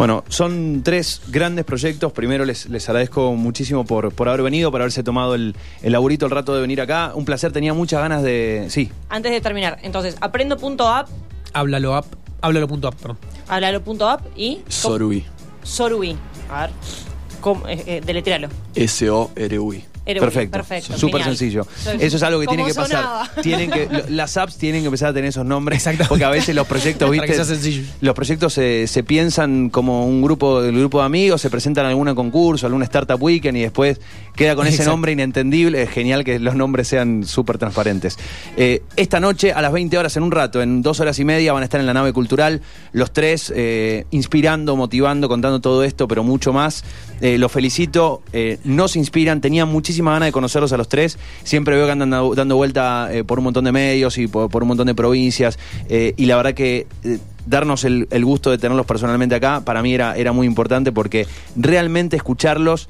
Bueno, 0.00 0.24
son 0.30 0.80
tres 0.82 1.20
grandes 1.28 1.66
proyectos. 1.66 2.10
Primero 2.12 2.46
les, 2.46 2.70
les 2.70 2.88
agradezco 2.88 3.34
muchísimo 3.34 3.84
por, 3.84 4.14
por 4.14 4.30
haber 4.30 4.40
venido, 4.40 4.70
por 4.70 4.80
haberse 4.80 5.02
tomado 5.02 5.34
el, 5.34 5.54
el 5.82 5.92
laburito, 5.92 6.24
el 6.24 6.30
rato 6.30 6.54
de 6.54 6.62
venir 6.62 6.80
acá. 6.80 7.12
Un 7.14 7.26
placer, 7.26 7.52
tenía 7.52 7.74
muchas 7.74 8.00
ganas 8.00 8.22
de... 8.22 8.64
Sí, 8.70 8.90
Antes 9.10 9.30
de 9.30 9.42
terminar, 9.42 9.78
entonces, 9.82 10.16
aprendo.app, 10.22 11.06
Háblalo 11.52 11.94
app, 11.96 12.06
háblalo.app, 12.40 12.94
perdón. 12.94 13.18
hablalo.app 13.46 14.22
y 14.38 14.62
Sorui. 14.68 15.26
Sorui. 15.62 16.16
A 16.50 16.62
ver, 16.62 16.70
¿cómo? 17.42 17.68
Eh, 17.68 18.00
eh. 18.02 18.40
S-O-R-U-I. 18.76 19.84
Perfecto, 20.18 20.52
Perfecto. 20.58 20.98
súper 20.98 21.22
sencillo. 21.22 21.66
Eso 21.98 22.16
es 22.16 22.22
algo 22.22 22.40
que 22.40 22.46
tiene 22.46 22.62
¿Cómo 22.62 22.74
que 22.74 22.80
pasar. 22.80 23.30
Tienen 23.42 23.70
que, 23.70 23.88
las 24.08 24.36
apps 24.36 24.56
tienen 24.56 24.82
que 24.82 24.86
empezar 24.86 25.10
a 25.10 25.12
tener 25.12 25.28
esos 25.28 25.44
nombres. 25.44 25.76
Exactamente. 25.76 26.08
Porque 26.08 26.24
a 26.24 26.30
veces 26.30 26.54
los 26.54 26.66
proyectos, 26.66 27.10
¿viste? 27.10 27.84
Los 28.00 28.14
proyectos 28.14 28.52
se, 28.52 28.86
se 28.86 29.04
piensan 29.04 29.70
como 29.70 30.06
un 30.06 30.22
grupo, 30.22 30.62
el 30.62 30.76
grupo 30.76 31.00
de 31.00 31.06
amigos, 31.06 31.40
se 31.40 31.50
presentan 31.50 31.86
a 31.86 31.90
algún 31.90 32.12
concurso, 32.14 32.66
algún 32.66 32.82
startup 32.82 33.22
weekend 33.22 33.58
y 33.58 33.62
después 33.62 34.00
queda 34.34 34.56
con 34.56 34.66
ese 34.66 34.76
Exacto. 34.76 34.92
nombre 34.92 35.12
inentendible. 35.12 35.82
Es 35.82 35.90
genial 35.90 36.24
que 36.24 36.38
los 36.38 36.54
nombres 36.54 36.88
sean 36.88 37.24
súper 37.24 37.58
transparentes. 37.58 38.18
Eh, 38.56 38.82
esta 38.96 39.20
noche, 39.20 39.52
a 39.52 39.60
las 39.60 39.72
20 39.72 39.96
horas, 39.98 40.16
en 40.16 40.22
un 40.22 40.32
rato, 40.32 40.62
en 40.62 40.82
dos 40.82 41.00
horas 41.00 41.18
y 41.18 41.24
media, 41.24 41.52
van 41.52 41.62
a 41.62 41.64
estar 41.64 41.80
en 41.80 41.86
la 41.86 41.94
nave 41.94 42.12
cultural, 42.12 42.62
los 42.92 43.12
tres, 43.12 43.52
eh, 43.54 44.06
inspirando, 44.10 44.76
motivando, 44.76 45.28
contando 45.28 45.60
todo 45.60 45.84
esto, 45.84 46.08
pero 46.08 46.24
mucho 46.24 46.52
más. 46.52 46.84
Eh, 47.20 47.38
los 47.38 47.52
felicito, 47.52 48.22
eh, 48.32 48.58
nos 48.64 48.96
inspiran, 48.96 49.40
tenía 49.40 49.66
muchísima 49.66 50.12
ganas 50.12 50.28
de 50.28 50.32
conocerlos 50.32 50.72
a 50.72 50.76
los 50.76 50.88
tres. 50.88 51.18
Siempre 51.44 51.76
veo 51.76 51.86
que 51.86 51.92
andan 51.92 52.10
dando, 52.10 52.56
vuelta 52.56 53.08
eh, 53.12 53.24
por 53.24 53.38
un 53.38 53.44
montón 53.44 53.64
de 53.64 53.72
medios 53.72 54.18
y 54.18 54.26
por, 54.26 54.62
un 54.62 54.68
montón 54.68 54.86
de 54.86 54.94
provincias. 54.94 55.58
y 55.88 56.26
la 56.26 56.36
verdad 56.36 56.54
que 56.54 56.86
darnos 57.46 57.84
el, 57.84 58.06
gusto 58.24 58.50
de 58.50 58.58
tenerlos 58.58 58.86
personalmente 58.86 59.34
acá, 59.34 59.62
para 59.64 59.82
mí 59.82 59.94
era, 59.94 60.16
era 60.16 60.32
muy 60.32 60.46
importante 60.46 60.92
porque 60.92 61.26
realmente 61.56 62.16
escucharlos. 62.16 62.88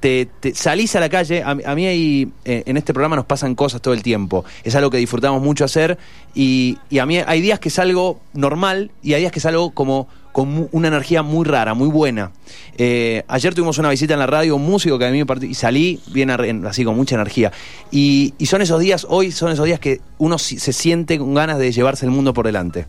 te, 0.00 0.28
salís 0.54 0.96
a 0.96 1.00
la 1.00 1.08
calle, 1.08 1.42
a, 1.44 1.54
mí- 1.54 1.62
a 1.64 1.74
mí 1.74 1.86
hay, 1.86 2.28
eh, 2.44 2.62
en 2.66 2.76
este 2.76 2.92
programa 2.94 3.16
nos 3.16 3.26
pasan 3.26 3.54
cosas 3.54 3.82
todo 3.82 3.92
el 3.94 4.02
tiempo, 4.02 4.44
es 4.64 4.74
algo 4.74 4.90
que 4.90 4.96
disfrutamos 4.96 5.42
mucho 5.42 5.64
hacer 5.64 5.98
y, 6.34 6.78
y 6.88 6.98
a 7.00 7.06
mí 7.06 7.18
hay 7.18 7.40
días 7.42 7.60
que 7.60 7.68
salgo 7.70 8.18
normal 8.32 8.90
y 9.02 9.12
hay 9.14 9.20
días 9.20 9.32
que 9.32 9.40
salgo 9.40 9.72
como 9.72 10.08
con 10.32 10.68
una 10.72 10.88
energía 10.88 11.22
muy 11.22 11.44
rara, 11.44 11.74
muy 11.74 11.88
buena. 11.88 12.30
Eh, 12.78 13.24
ayer 13.28 13.54
tuvimos 13.54 13.78
una 13.78 13.90
visita 13.90 14.14
en 14.14 14.20
la 14.20 14.26
radio, 14.26 14.56
un 14.56 14.64
músico 14.64 14.98
que 14.98 15.06
a 15.06 15.10
mí 15.10 15.18
me 15.18 15.26
part- 15.26 15.48
y 15.48 15.54
salí 15.54 16.00
bien 16.12 16.30
así 16.30 16.84
con 16.84 16.96
mucha 16.96 17.16
energía. 17.16 17.52
Y, 17.90 18.34
son 18.46 18.62
esos 18.62 18.80
días, 18.80 19.06
hoy 19.08 19.32
son 19.32 19.52
esos 19.52 19.66
días 19.66 19.80
que 19.80 20.00
uno 20.18 20.38
se 20.38 20.72
siente 20.72 21.18
con 21.18 21.34
ganas 21.34 21.58
de 21.58 21.72
llevarse 21.72 22.04
el 22.04 22.10
mundo 22.10 22.32
por 22.32 22.46
delante. 22.46 22.86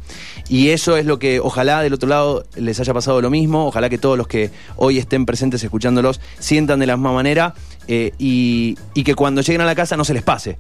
Y 0.50 0.70
eso 0.70 0.98
es 0.98 1.06
lo 1.06 1.20
que 1.20 1.40
ojalá 1.40 1.82
del 1.82 1.94
otro 1.94 2.08
lado 2.10 2.46
les 2.56 2.80
haya 2.80 2.94
pasado 2.94 3.22
lo 3.22 3.30
mismo, 3.30 3.68
ojalá 3.68 3.90
que 3.90 3.98
todos 3.98 4.18
los 4.18 4.28
que 4.28 4.52
hoy 4.76 4.98
estén 4.98 5.26
presentes 5.26 5.64
escuchándolos 5.64 6.22
sientan 6.40 6.80
de 6.80 6.88
la 6.88 6.98
misma 6.98 7.14
manera 7.14 7.54
eh, 7.88 8.14
y, 8.20 8.78
y 8.94 9.04
que 9.04 9.16
cuando 9.16 9.42
lleguen 9.42 9.62
a 9.62 9.66
la 9.66 9.76
casa 9.76 9.98
no 9.98 10.06
se 10.06 10.14
les 10.14 10.24
pase. 10.24 10.58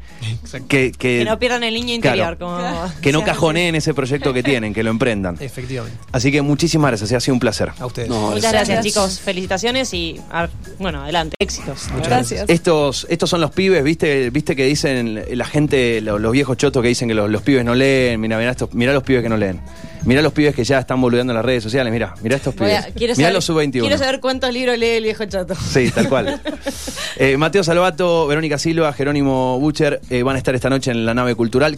Que, 0.68 0.92
que, 0.92 1.20
Que 1.20 1.26
no 1.26 1.38
pierdan 1.40 1.64
el 1.64 1.74
niño 1.74 1.94
interior. 1.94 2.38
Claro. 2.38 2.40
como- 2.40 3.02
que 3.02 3.12
no 3.12 3.24
cajoneen 3.24 3.76
ese 3.76 3.94
proyecto 3.94 4.34
que 4.34 4.44
tienen, 4.44 4.74
que 4.74 4.84
lo 4.84 4.90
emprendan. 4.90 5.38
Efectivamente. 5.40 5.98
Así 6.12 6.32
que 6.32 6.42
muchísimas 6.42 6.90
gracias, 6.92 7.12
ha 7.14 7.20
sido 7.20 7.34
un 7.36 7.40
placer. 7.40 7.72
A 7.80 7.86
ustedes. 7.86 8.10
No, 8.10 8.32
Muchas 8.32 8.52
gracias. 8.52 8.68
gracias, 8.70 8.86
chicos. 8.86 9.20
Felicitaciones 9.20 9.94
y, 9.94 10.20
bueno, 10.80 11.04
adelante. 11.04 11.36
Éxitos. 11.40 11.88
Gracias. 12.04 12.50
Estos, 12.50 13.08
estos 13.10 13.30
son 13.30 13.42
los 13.42 13.52
pibes, 13.52 13.84
viste, 13.84 14.30
viste 14.30 14.56
que 14.56 14.66
dicen 14.66 15.24
la 15.32 15.46
gente, 15.46 16.02
lo- 16.02 16.20
los, 16.20 16.32
viejos 16.32 16.58
chotos 16.58 16.82
que 16.82 16.90
dicen 16.90 17.08
que 17.08 17.14
los, 17.14 17.30
los 17.30 17.42
pibes 17.44 17.64
no 17.64 17.76
leen. 17.76 18.20
Mira, 18.20 18.38
mira 18.38 18.52
estos, 18.52 18.74
mira 18.74 18.94
los 18.94 19.04
pibes 19.04 19.24
que 19.24 19.30
no 19.30 19.38
leen. 19.38 19.60
Mira 20.04 20.22
los 20.22 20.34
pibes 20.34 20.56
que 20.56 20.64
ya 20.64 20.80
están 20.80 21.00
boludeando 21.00 21.32
en 21.32 21.36
las 21.36 21.46
redes 21.46 21.64
sociales. 21.64 21.94
Mira, 21.94 22.14
mira 22.22 22.38
estos 22.38 22.56
pibes. 22.56 22.86
saber, 23.16 23.34
los 23.34 23.46
sub-21. 23.46 23.82
quiero 23.82 23.98
saber 23.98 24.20
cuántos 24.20 24.52
libros 24.52 24.78
lee 24.78 24.98
el 24.98 25.04
viejo 25.04 25.26
chato. 25.26 25.54
Sí, 25.56 25.92
tal 25.92 26.10
cual. 26.10 26.42
Eh, 27.18 27.38
Mateo 27.38 27.64
Salvato, 27.64 28.26
Verónica 28.26 28.58
Silva, 28.58 28.94
Jerónimo 28.94 29.60
Bucher 29.60 30.02
eh, 30.10 30.24
van 30.24 30.36
a 30.36 30.40
estar 30.40 30.56
esta 30.56 30.70
noche 30.70 30.90
en 30.92 31.06
la 31.06 31.14
nave 31.14 31.36
cultural. 31.36 31.70